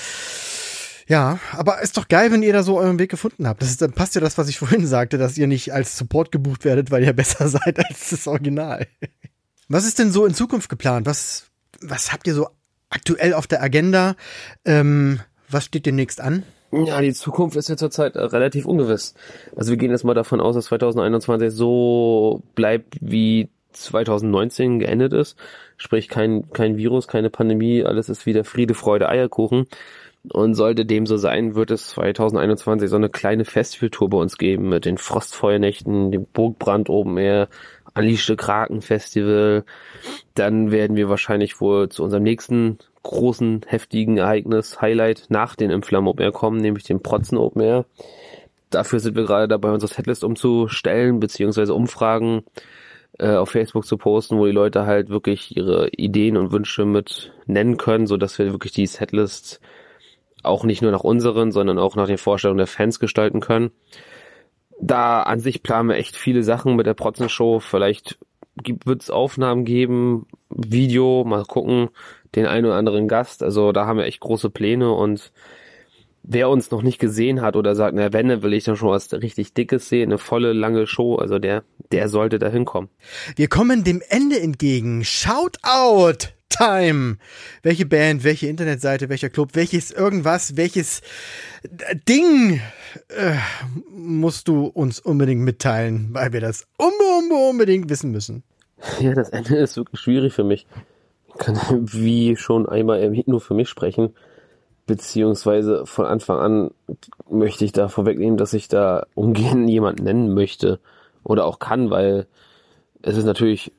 Ja, 1.06 1.38
aber 1.52 1.80
ist 1.80 1.96
doch 1.96 2.08
geil, 2.08 2.32
wenn 2.32 2.42
ihr 2.42 2.52
da 2.52 2.62
so 2.62 2.78
euren 2.78 2.98
Weg 2.98 3.10
gefunden 3.10 3.46
habt. 3.46 3.62
Das 3.62 3.70
ist, 3.70 3.82
dann 3.82 3.92
passt 3.92 4.16
ja 4.16 4.20
das, 4.20 4.36
was 4.38 4.48
ich 4.48 4.58
vorhin 4.60 4.86
sagte, 4.86 5.16
dass 5.16 5.38
ihr 5.38 5.46
nicht 5.46 5.72
als 5.72 5.96
Support 5.96 6.32
gebucht 6.32 6.64
werdet, 6.64 6.90
weil 6.90 7.04
ihr 7.04 7.12
besser 7.14 7.48
seid 7.48 7.78
als 7.78 8.10
das 8.10 8.26
Original. 8.26 8.86
Was 9.72 9.86
ist 9.86 10.00
denn 10.00 10.10
so 10.10 10.26
in 10.26 10.34
Zukunft 10.34 10.68
geplant? 10.68 11.06
Was, 11.06 11.48
was 11.80 12.12
habt 12.12 12.26
ihr 12.26 12.34
so 12.34 12.48
aktuell 12.88 13.34
auf 13.34 13.46
der 13.46 13.62
Agenda? 13.62 14.16
Ähm, 14.64 15.20
was 15.48 15.66
steht 15.66 15.86
demnächst 15.86 16.20
an? 16.20 16.42
Ja, 16.72 17.00
die 17.00 17.12
Zukunft 17.12 17.54
ist 17.54 17.68
ja 17.68 17.76
zurzeit 17.76 18.16
äh, 18.16 18.20
relativ 18.20 18.66
ungewiss. 18.66 19.14
Also 19.54 19.70
wir 19.70 19.76
gehen 19.76 19.92
jetzt 19.92 20.02
mal 20.02 20.14
davon 20.14 20.40
aus, 20.40 20.56
dass 20.56 20.64
2021 20.64 21.52
so 21.52 22.42
bleibt, 22.56 22.96
wie 23.00 23.48
2019 23.70 24.80
geendet 24.80 25.12
ist. 25.12 25.36
Sprich, 25.76 26.08
kein, 26.08 26.50
kein 26.50 26.76
Virus, 26.76 27.06
keine 27.06 27.30
Pandemie, 27.30 27.84
alles 27.84 28.08
ist 28.08 28.26
wieder 28.26 28.42
Friede, 28.42 28.74
Freude, 28.74 29.08
Eierkuchen. 29.08 29.66
Und 30.32 30.54
sollte 30.54 30.84
dem 30.84 31.06
so 31.06 31.16
sein, 31.16 31.54
wird 31.54 31.70
es 31.70 31.90
2021 31.90 32.90
so 32.90 32.96
eine 32.96 33.08
kleine 33.08 33.44
Festivaltour 33.44 34.10
bei 34.10 34.18
uns 34.18 34.36
geben 34.36 34.68
mit 34.68 34.84
den 34.84 34.98
Frostfeuernächten, 34.98 36.10
dem 36.10 36.26
Burgbrand 36.26 36.90
oben 36.90 37.16
her, 37.16 37.48
Unleashed 37.94 38.36
Kraken 38.38 38.82
Festival. 38.82 39.64
Dann 40.34 40.70
werden 40.70 40.96
wir 40.96 41.08
wahrscheinlich 41.08 41.60
wohl 41.60 41.88
zu 41.88 42.02
unserem 42.02 42.22
nächsten 42.22 42.78
großen, 43.02 43.62
heftigen 43.66 44.18
Ereignis, 44.18 44.80
Highlight 44.80 45.26
nach 45.28 45.56
den 45.56 45.70
Inflam 45.70 46.06
Open 46.06 46.24
Air 46.24 46.32
kommen, 46.32 46.60
nämlich 46.60 46.84
dem 46.84 47.00
Protzen 47.02 47.38
Open 47.38 47.62
Air. 47.62 47.84
Dafür 48.70 49.00
sind 49.00 49.16
wir 49.16 49.24
gerade 49.24 49.48
dabei, 49.48 49.70
unsere 49.70 49.92
Setlist 49.92 50.22
umzustellen, 50.22 51.18
beziehungsweise 51.18 51.74
Umfragen 51.74 52.44
äh, 53.18 53.34
auf 53.34 53.50
Facebook 53.50 53.86
zu 53.86 53.96
posten, 53.96 54.38
wo 54.38 54.46
die 54.46 54.52
Leute 54.52 54.86
halt 54.86 55.08
wirklich 55.08 55.56
ihre 55.56 55.88
Ideen 55.88 56.36
und 56.36 56.52
Wünsche 56.52 56.84
mit 56.84 57.32
nennen 57.46 57.78
können, 57.78 58.06
so 58.06 58.16
dass 58.16 58.38
wir 58.38 58.52
wirklich 58.52 58.72
die 58.72 58.86
Setlist 58.86 59.60
auch 60.42 60.64
nicht 60.64 60.82
nur 60.82 60.92
nach 60.92 61.04
unseren, 61.04 61.52
sondern 61.52 61.78
auch 61.78 61.96
nach 61.96 62.06
den 62.06 62.18
Vorstellungen 62.18 62.58
der 62.58 62.66
Fans 62.66 63.00
gestalten 63.00 63.40
können 63.40 63.72
da 64.80 65.22
an 65.22 65.40
sich 65.40 65.62
planen 65.62 65.88
wir 65.88 65.96
echt 65.96 66.16
viele 66.16 66.42
Sachen 66.42 66.76
mit 66.76 66.86
der 66.86 66.94
Protzen-Show. 66.94 67.60
Vielleicht 67.60 68.18
wird 68.84 69.02
es 69.02 69.10
Aufnahmen 69.10 69.64
geben, 69.64 70.26
Video, 70.48 71.24
mal 71.24 71.44
gucken, 71.44 71.88
den 72.34 72.46
einen 72.46 72.66
oder 72.66 72.76
anderen 72.76 73.08
Gast. 73.08 73.42
Also 73.42 73.72
da 73.72 73.86
haben 73.86 73.98
wir 73.98 74.06
echt 74.06 74.20
große 74.20 74.50
Pläne 74.50 74.92
und 74.92 75.32
wer 76.22 76.48
uns 76.48 76.70
noch 76.70 76.82
nicht 76.82 76.98
gesehen 76.98 77.40
hat 77.40 77.56
oder 77.56 77.74
sagt, 77.74 77.94
na 77.94 78.12
wenn, 78.12 78.28
dann 78.28 78.42
will 78.42 78.52
ich 78.52 78.64
dann 78.64 78.76
schon 78.76 78.90
was 78.90 79.12
richtig 79.12 79.54
Dickes 79.54 79.88
sehen, 79.88 80.10
eine 80.10 80.18
volle, 80.18 80.52
lange 80.52 80.86
Show, 80.86 81.16
also 81.16 81.38
der, 81.38 81.64
der 81.92 82.08
sollte 82.08 82.38
da 82.38 82.48
hinkommen. 82.48 82.90
Wir 83.36 83.48
kommen 83.48 83.84
dem 83.84 84.02
Ende 84.08 84.40
entgegen. 84.40 85.04
Shout 85.04 85.56
out! 85.62 86.34
Time. 86.50 87.16
Welche 87.62 87.86
Band, 87.86 88.22
welche 88.24 88.48
Internetseite, 88.48 89.08
welcher 89.08 89.30
Club, 89.30 89.50
welches 89.54 89.90
irgendwas, 89.90 90.56
welches 90.56 91.00
Ding 92.08 92.60
äh, 93.08 93.36
musst 93.90 94.48
du 94.48 94.66
uns 94.66 95.00
unbedingt 95.00 95.40
mitteilen, 95.40 96.08
weil 96.12 96.32
wir 96.34 96.40
das 96.40 96.66
unbedingt 96.76 97.88
wissen 97.88 98.10
müssen. 98.10 98.42
Ja, 99.00 99.14
das 99.14 99.30
Ende 99.30 99.56
ist 99.56 99.76
wirklich 99.76 100.00
schwierig 100.00 100.34
für 100.34 100.44
mich. 100.44 100.66
Ich 101.28 101.34
kann 101.38 101.58
wie 101.92 102.36
schon 102.36 102.68
einmal 102.68 103.10
nur 103.26 103.40
für 103.40 103.54
mich 103.54 103.68
sprechen. 103.68 104.14
beziehungsweise 104.86 105.86
von 105.86 106.04
Anfang 106.04 106.38
an 106.38 106.70
möchte 107.30 107.64
ich 107.64 107.72
da 107.72 107.88
vorwegnehmen, 107.88 108.36
dass 108.36 108.52
ich 108.52 108.68
da 108.68 109.06
ungern 109.14 109.68
jemanden 109.68 110.04
nennen 110.04 110.34
möchte 110.34 110.80
oder 111.22 111.44
auch 111.44 111.60
kann, 111.60 111.90
weil 111.90 112.26
es 113.02 113.16
ist 113.16 113.24
natürlich 113.24 113.72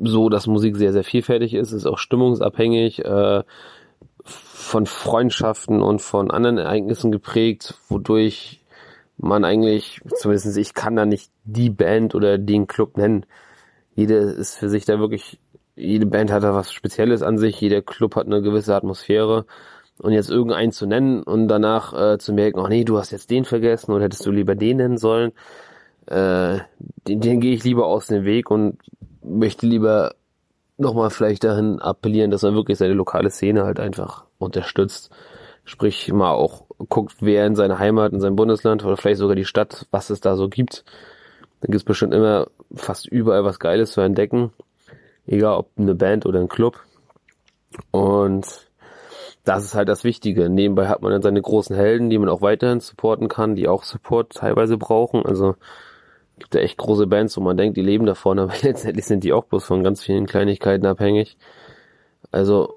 so, 0.00 0.28
dass 0.28 0.46
Musik 0.46 0.76
sehr, 0.76 0.92
sehr 0.92 1.04
vielfältig 1.04 1.54
ist, 1.54 1.72
ist 1.72 1.86
auch 1.86 1.98
stimmungsabhängig, 1.98 3.04
äh, 3.04 3.42
von 4.24 4.86
Freundschaften 4.86 5.82
und 5.82 6.02
von 6.02 6.30
anderen 6.30 6.58
Ereignissen 6.58 7.12
geprägt, 7.12 7.74
wodurch 7.88 8.64
man 9.16 9.44
eigentlich, 9.44 10.00
zumindest 10.16 10.56
ich 10.56 10.74
kann 10.74 10.96
da 10.96 11.06
nicht 11.06 11.30
die 11.44 11.70
Band 11.70 12.14
oder 12.14 12.38
den 12.38 12.66
Club 12.66 12.96
nennen. 12.96 13.24
Jede 13.94 14.16
ist 14.16 14.56
für 14.56 14.68
sich 14.68 14.84
da 14.84 14.98
wirklich, 14.98 15.38
jede 15.76 16.06
Band 16.06 16.30
hat 16.32 16.42
da 16.42 16.54
was 16.54 16.72
Spezielles 16.72 17.22
an 17.22 17.38
sich, 17.38 17.60
jeder 17.60 17.80
Club 17.80 18.16
hat 18.16 18.26
eine 18.26 18.42
gewisse 18.42 18.74
Atmosphäre. 18.74 19.46
Und 19.98 20.12
jetzt 20.12 20.30
irgendeinen 20.30 20.72
zu 20.72 20.84
nennen 20.84 21.22
und 21.22 21.48
danach 21.48 21.94
äh, 21.94 22.18
zu 22.18 22.34
merken, 22.34 22.58
oh 22.58 22.68
nee, 22.68 22.84
du 22.84 22.98
hast 22.98 23.12
jetzt 23.12 23.30
den 23.30 23.46
vergessen 23.46 23.92
oder 23.92 24.04
hättest 24.04 24.26
du 24.26 24.30
lieber 24.30 24.54
den 24.54 24.76
nennen 24.76 24.98
sollen, 24.98 25.32
äh, 26.06 26.58
den, 27.08 27.20
den 27.20 27.40
gehe 27.40 27.54
ich 27.54 27.64
lieber 27.64 27.86
aus 27.86 28.08
dem 28.08 28.24
Weg 28.24 28.50
und 28.50 28.78
möchte 29.26 29.66
lieber 29.66 30.14
nochmal 30.78 31.10
vielleicht 31.10 31.44
dahin 31.44 31.80
appellieren, 31.80 32.30
dass 32.30 32.42
man 32.42 32.54
wirklich 32.54 32.78
seine 32.78 32.94
lokale 32.94 33.30
Szene 33.30 33.64
halt 33.64 33.80
einfach 33.80 34.24
unterstützt. 34.38 35.10
Sprich, 35.64 36.12
mal 36.12 36.32
auch 36.32 36.64
guckt, 36.88 37.16
wer 37.20 37.46
in 37.46 37.56
seiner 37.56 37.78
Heimat, 37.78 38.12
in 38.12 38.20
seinem 38.20 38.36
Bundesland 38.36 38.84
oder 38.84 38.96
vielleicht 38.96 39.18
sogar 39.18 39.36
die 39.36 39.44
Stadt, 39.44 39.86
was 39.90 40.10
es 40.10 40.20
da 40.20 40.36
so 40.36 40.48
gibt. 40.48 40.84
Da 41.60 41.66
gibt 41.66 41.76
es 41.76 41.84
bestimmt 41.84 42.14
immer 42.14 42.48
fast 42.74 43.06
überall 43.06 43.44
was 43.44 43.58
Geiles 43.58 43.92
zu 43.92 44.00
entdecken. 44.00 44.52
Egal 45.26 45.56
ob 45.56 45.70
eine 45.76 45.94
Band 45.94 46.26
oder 46.26 46.40
ein 46.40 46.48
Club. 46.48 46.78
Und 47.90 48.46
das 49.44 49.64
ist 49.64 49.74
halt 49.74 49.88
das 49.88 50.04
Wichtige. 50.04 50.48
Nebenbei 50.48 50.88
hat 50.88 51.02
man 51.02 51.12
dann 51.12 51.22
seine 51.22 51.40
großen 51.40 51.74
Helden, 51.74 52.10
die 52.10 52.18
man 52.18 52.28
auch 52.28 52.42
weiterhin 52.42 52.80
supporten 52.80 53.28
kann, 53.28 53.54
die 53.54 53.68
auch 53.68 53.84
Support 53.84 54.34
teilweise 54.34 54.76
brauchen. 54.76 55.24
Also 55.24 55.56
gibt 56.38 56.54
ja 56.54 56.60
echt 56.60 56.78
große 56.78 57.06
Bands, 57.06 57.36
wo 57.36 57.40
man 57.40 57.56
denkt, 57.56 57.76
die 57.76 57.82
leben 57.82 58.06
davon, 58.06 58.38
aber 58.40 58.54
letztendlich 58.62 59.06
sind 59.06 59.24
die 59.24 59.32
auch 59.32 59.44
bloß 59.44 59.64
von 59.64 59.82
ganz 59.82 60.02
vielen 60.02 60.26
Kleinigkeiten 60.26 60.86
abhängig. 60.86 61.36
Also 62.30 62.74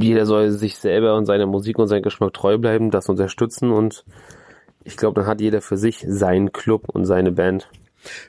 jeder 0.00 0.26
soll 0.26 0.50
sich 0.50 0.76
selber 0.76 1.16
und 1.16 1.26
seiner 1.26 1.46
Musik 1.46 1.78
und 1.78 1.88
seinem 1.88 2.02
Geschmack 2.02 2.34
treu 2.34 2.58
bleiben, 2.58 2.90
das 2.90 3.08
unterstützen 3.08 3.70
und 3.70 4.04
ich 4.84 4.96
glaube, 4.96 5.20
dann 5.20 5.28
hat 5.28 5.40
jeder 5.40 5.60
für 5.60 5.76
sich 5.76 6.04
seinen 6.08 6.52
Club 6.52 6.88
und 6.88 7.06
seine 7.06 7.32
Band. 7.32 7.68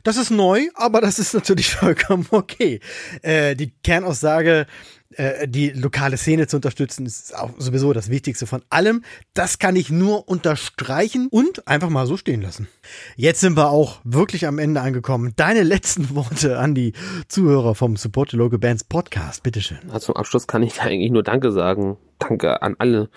Das 0.03 0.17
ist 0.17 0.31
neu, 0.31 0.67
aber 0.75 1.01
das 1.01 1.19
ist 1.19 1.33
natürlich 1.33 1.69
vollkommen 1.75 2.27
okay. 2.31 2.79
Äh, 3.21 3.55
die 3.55 3.71
Kernaussage, 3.83 4.67
äh, 5.11 5.47
die 5.47 5.69
lokale 5.69 6.17
Szene 6.17 6.47
zu 6.47 6.57
unterstützen, 6.57 7.05
ist 7.05 7.35
auch 7.35 7.51
sowieso 7.57 7.93
das 7.93 8.09
Wichtigste 8.09 8.45
von 8.45 8.61
allem. 8.69 9.03
Das 9.33 9.59
kann 9.59 9.75
ich 9.75 9.89
nur 9.89 10.27
unterstreichen 10.27 11.27
und 11.31 11.67
einfach 11.67 11.89
mal 11.89 12.05
so 12.05 12.17
stehen 12.17 12.41
lassen. 12.41 12.67
Jetzt 13.15 13.39
sind 13.39 13.55
wir 13.55 13.69
auch 13.69 13.99
wirklich 14.03 14.45
am 14.45 14.59
Ende 14.59 14.81
angekommen. 14.81 15.33
Deine 15.35 15.63
letzten 15.63 16.09
Worte 16.15 16.59
an 16.59 16.75
die 16.75 16.93
Zuhörer 17.27 17.75
vom 17.75 17.95
Support 17.95 18.31
the 18.31 18.37
Local 18.37 18.59
Bands 18.59 18.83
Podcast, 18.83 19.43
bitteschön. 19.43 19.79
Also 19.91 20.07
zum 20.07 20.17
Abschluss 20.17 20.47
kann 20.47 20.63
ich 20.63 20.81
eigentlich 20.81 21.11
nur 21.11 21.23
Danke 21.23 21.51
sagen. 21.51 21.97
Danke 22.19 22.61
an 22.61 22.75
alle, 22.79 23.09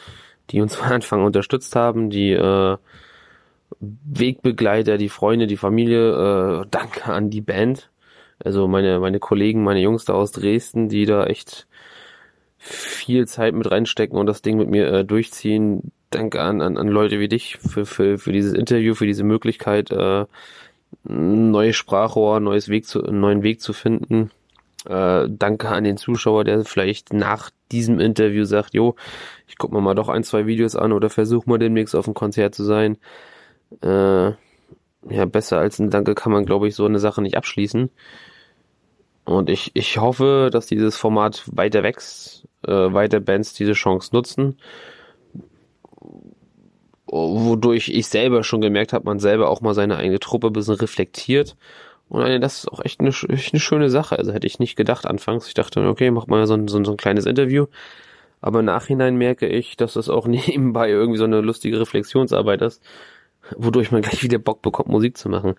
die 0.51 0.61
uns 0.61 0.77
von 0.77 0.89
Anfang 0.89 1.25
unterstützt 1.25 1.75
haben, 1.75 2.11
die 2.11 2.33
äh, 2.33 2.77
Wegbegleiter, 3.79 4.99
die 4.99 5.09
Freunde, 5.09 5.47
die 5.47 5.57
Familie. 5.57 6.63
Äh, 6.63 6.67
danke 6.71 7.05
an 7.05 7.31
die 7.31 7.41
Band. 7.41 7.91
Also 8.43 8.69
meine, 8.69 9.01
meine 9.01 9.21
Kollegen, 9.21 9.63
meine 9.63 9.81
Jungs 9.81 10.05
da 10.05 10.15
aus 10.15 10.33
Dresden, 10.33 10.89
die 10.89 11.05
da 11.05 11.25
echt 11.25 11.67
viel 12.57 13.27
Zeit 13.27 13.55
mit 13.55 13.71
reinstecken 13.71 14.19
und 14.19 14.27
das 14.27 14.43
Ding 14.43 14.59
mit 14.59 14.69
mir 14.69 14.93
äh, 14.93 15.05
durchziehen. 15.05 15.93
Danke 16.11 16.41
an, 16.41 16.61
an, 16.61 16.77
an 16.77 16.89
Leute 16.89 17.21
wie 17.21 17.29
dich 17.29 17.57
für, 17.59 17.87
für, 17.87 18.19
für 18.19 18.33
dieses 18.33 18.53
Interview, 18.53 18.95
für 18.95 19.07
diese 19.07 19.25
Möglichkeit, 19.25 19.91
äh, 19.91 20.27
neue 21.05 21.73
Sprachrohr, 21.73 22.41
neues 22.41 22.69
Weg 22.69 22.87
zu, 22.87 23.03
einen 23.05 23.21
neuen 23.21 23.43
Weg 23.43 23.61
zu 23.61 23.73
finden. 23.73 24.31
Äh, 24.87 25.29
danke 25.29 25.69
an 25.69 25.85
den 25.85 25.97
Zuschauer, 25.97 26.45
der 26.45 26.65
vielleicht 26.65 27.13
nach 27.13 27.51
diesem 27.71 28.01
Interview 28.01 28.45
sagt, 28.45 28.75
jo, 28.75 28.97
ich 29.47 29.57
guck 29.59 29.73
mir 29.73 29.81
mal 29.81 29.95
doch 29.95 30.09
ein, 30.09 30.25
zwei 30.25 30.47
Videos 30.47 30.77
an 30.77 30.93
oder 30.93 31.11
versuch 31.11 31.47
mal 31.47 31.59
demnächst 31.59 31.95
auf 31.95 32.07
dem 32.07 32.15
Konzert 32.15 32.55
zu 32.55 32.65
sein. 32.65 32.99
Äh, 33.83 34.33
ja, 35.09 35.25
besser 35.25 35.59
als 35.59 35.79
ein 35.79 35.91
Danke 35.91 36.15
kann 36.15 36.33
man, 36.33 36.45
glaube 36.45 36.69
ich, 36.69 36.75
so 36.75 36.85
eine 36.85 36.99
Sache 36.99 37.23
nicht 37.23 37.37
abschließen. 37.37 37.91
Und 39.25 39.49
ich, 39.49 39.71
ich 39.75 39.99
hoffe, 39.99 40.51
dass 40.53 40.67
dieses 40.67 40.97
Format 40.97 41.45
weiter 41.53 41.83
wächst, 41.83 42.49
äh, 42.67 42.73
weiter 42.73 43.21
Bands 43.21 43.55
diese 43.55 43.73
Chance 43.73 44.11
nutzen. 44.13 44.59
Wodurch 47.07 47.89
ich 47.89 48.09
selber 48.09 48.45
schon 48.45 48.61
gemerkt 48.61 48.93
habe, 48.93 49.05
man 49.05 49.19
selber 49.19 49.49
auch 49.49 49.61
mal 49.61 49.75
seine 49.75 49.97
eigene 49.97 50.21
Truppe 50.21 50.49
ein 50.49 50.53
bisschen 50.53 50.75
reflektiert. 50.75 51.57
Und 52.09 52.41
das 52.41 52.59
ist 52.59 52.69
auch 52.73 52.85
echt 52.85 53.01
eine, 53.01 53.11
echt 53.29 53.55
eine 53.55 53.61
schöne 53.61 53.89
Sache. 53.89 54.19
Also 54.19 54.33
hätte 54.33 54.47
ich 54.47 54.59
nicht 54.59 54.77
gedacht 54.77 55.07
anfangs. 55.07 55.47
Ich 55.47 55.55
dachte, 55.55 55.81
okay, 55.89 56.11
mach 56.11 56.27
mal 56.27 56.47
so 56.47 56.55
ein, 56.55 56.67
so 56.69 56.79
ein, 56.79 56.97
kleines 56.97 57.25
Interview. 57.25 57.67
Aber 58.41 58.61
im 58.61 58.65
Nachhinein 58.65 59.17
merke 59.17 59.47
ich, 59.47 59.77
dass 59.77 59.95
das 59.95 60.09
auch 60.09 60.27
nebenbei 60.29 60.91
irgendwie 60.91 61.19
so 61.19 61.25
eine 61.25 61.41
lustige 61.41 61.79
Reflexionsarbeit 61.81 62.63
ist, 62.63 62.83
wodurch 63.57 63.91
man 63.91 64.03
gleich 64.03 64.23
wieder 64.23 64.39
Bock 64.39 64.63
bekommt, 64.63 64.89
Musik 64.89 65.17
zu 65.17 65.29
machen. 65.29 65.55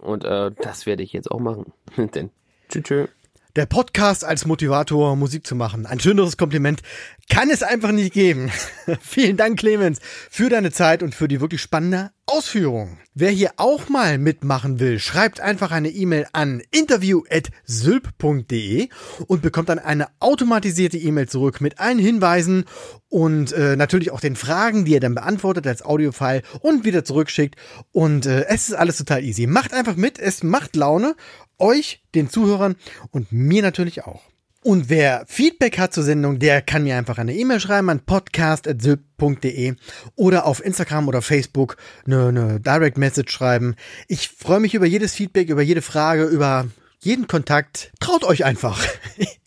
Und 0.00 0.24
äh, 0.24 0.50
das 0.60 0.86
werde 0.86 1.02
ich 1.02 1.12
jetzt 1.12 1.30
auch 1.30 1.40
machen. 1.40 1.72
Denn 1.96 2.30
tschüss. 2.68 3.08
Der 3.56 3.64
Podcast 3.64 4.24
als 4.24 4.44
Motivator, 4.44 5.16
Musik 5.16 5.46
zu 5.46 5.54
machen. 5.54 5.86
Ein 5.86 6.00
schöneres 6.00 6.36
Kompliment 6.36 6.82
kann 7.30 7.48
es 7.50 7.62
einfach 7.62 7.92
nicht 7.92 8.12
geben. 8.12 8.50
Vielen 9.00 9.38
Dank, 9.38 9.58
Clemens, 9.58 10.00
für 10.30 10.50
deine 10.50 10.70
Zeit 10.70 11.02
und 11.02 11.14
für 11.14 11.28
die 11.28 11.40
wirklich 11.40 11.62
spannende 11.62 12.10
Ausführung. 12.26 12.98
Wer 13.14 13.30
hier 13.30 13.52
auch 13.56 13.88
mal 13.88 14.18
mitmachen 14.18 14.80
will, 14.80 14.98
schreibt 14.98 15.40
einfach 15.40 15.70
eine 15.72 15.88
E-Mail 15.88 16.26
an 16.32 16.60
interview.sylp.de 16.70 18.90
und 19.26 19.40
bekommt 19.40 19.70
dann 19.70 19.78
eine 19.78 20.08
automatisierte 20.20 20.98
E-Mail 20.98 21.26
zurück 21.28 21.62
mit 21.62 21.80
allen 21.80 21.98
Hinweisen 21.98 22.66
und 23.08 23.52
äh, 23.52 23.76
natürlich 23.76 24.10
auch 24.10 24.20
den 24.20 24.36
Fragen, 24.36 24.84
die 24.84 24.94
er 24.94 25.00
dann 25.00 25.14
beantwortet 25.14 25.66
als 25.66 25.82
Audiofile 25.82 26.42
und 26.60 26.84
wieder 26.84 27.02
zurückschickt. 27.04 27.56
Und 27.92 28.26
äh, 28.26 28.44
es 28.48 28.68
ist 28.68 28.74
alles 28.74 28.98
total 28.98 29.24
easy. 29.24 29.46
Macht 29.46 29.72
einfach 29.72 29.96
mit, 29.96 30.18
es 30.18 30.42
macht 30.42 30.76
Laune 30.76 31.16
euch, 31.58 32.02
den 32.14 32.30
Zuhörern 32.30 32.76
und 33.10 33.32
mir 33.32 33.62
natürlich 33.62 34.04
auch. 34.04 34.22
Und 34.64 34.88
wer 34.88 35.24
Feedback 35.28 35.78
hat 35.78 35.94
zur 35.94 36.02
Sendung, 36.02 36.40
der 36.40 36.62
kann 36.62 36.82
mir 36.82 36.96
einfach 36.96 37.18
eine 37.18 37.34
E-Mail 37.34 37.60
schreiben 37.60 37.90
an 37.90 38.00
podcast.syp.de 38.00 39.74
oder 40.16 40.46
auf 40.46 40.64
Instagram 40.64 41.08
oder 41.08 41.22
Facebook 41.22 41.76
eine, 42.04 42.28
eine 42.28 42.60
Direct 42.60 42.98
Message 42.98 43.32
schreiben. 43.32 43.76
Ich 44.08 44.28
freue 44.28 44.60
mich 44.60 44.74
über 44.74 44.86
jedes 44.86 45.14
Feedback, 45.14 45.48
über 45.48 45.62
jede 45.62 45.80
Frage, 45.80 46.24
über 46.24 46.66
jeden 47.00 47.28
Kontakt. 47.28 47.92
Traut 48.00 48.24
euch 48.24 48.44
einfach. 48.44 48.84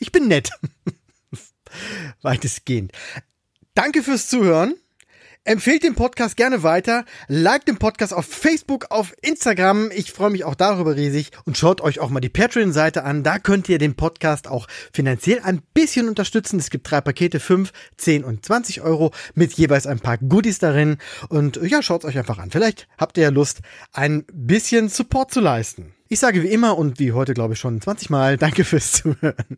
Ich 0.04 0.12
bin 0.12 0.28
nett. 0.28 0.50
Weitestgehend. 2.24 2.92
Danke 3.76 4.02
fürs 4.02 4.28
Zuhören. 4.28 4.74
Empfehlt 5.44 5.82
den 5.82 5.96
Podcast 5.96 6.38
gerne 6.38 6.62
weiter, 6.62 7.04
liked 7.28 7.68
den 7.68 7.80
Podcast 7.80 8.14
auf 8.14 8.28
Facebook, 8.28 8.92
auf 8.92 9.12
Instagram. 9.24 9.90
Ich 9.90 10.12
freue 10.12 10.30
mich 10.30 10.44
auch 10.44 10.54
darüber 10.54 10.96
riesig 10.96 11.32
und 11.46 11.58
schaut 11.58 11.82
euch 11.82 12.00
auch 12.00 12.12
mal 12.12 12.20
die 12.20 12.30
Patreon-Seite 12.30 13.04
an. 13.04 13.24
Da 13.24 13.40
könnt 13.40 13.68
ihr 13.68 13.80
den 13.80 13.96
Podcast 13.96 14.48
auch 14.48 14.68
finanziell 14.94 15.40
ein 15.40 15.64
bisschen 15.74 16.08
unterstützen. 16.08 16.60
Es 16.60 16.70
gibt 16.70 16.92
drei 16.92 17.02
Pakete, 17.02 17.40
5, 17.40 17.74
10 17.98 18.24
und 18.24 18.46
20 18.46 18.82
Euro 18.82 19.14
mit 19.34 19.54
jeweils 19.54 19.88
ein 19.88 20.00
paar 20.00 20.20
Goodies 20.20 20.60
darin. 20.60 21.00
Und 21.30 21.60
ja, 21.64 21.82
schaut 21.82 22.06
euch 22.06 22.20
einfach 22.20 22.38
an. 22.38 22.52
Vielleicht 22.52 22.88
habt 23.00 23.18
ihr 23.18 23.24
ja 23.24 23.30
Lust, 23.30 23.62
ein 23.94 24.26
bisschen 24.32 24.90
Support 24.90 25.34
zu 25.34 25.40
leisten. 25.40 25.96
Ich 26.08 26.20
sage 26.20 26.44
wie 26.44 26.50
immer 26.50 26.78
und 26.78 27.00
wie 27.00 27.14
heute 27.14 27.34
glaube 27.34 27.56
ich 27.56 27.60
schon 27.60 27.82
20 27.82 28.12
Mal 28.12 28.38
Danke 28.38 28.64
fürs 28.64 28.92
Zuhören 28.92 29.58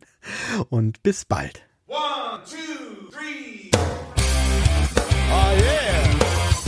und 0.69 1.03
bis 1.03 1.25
bald. 1.25 1.65
One, 1.87 2.41
two, 2.49 2.82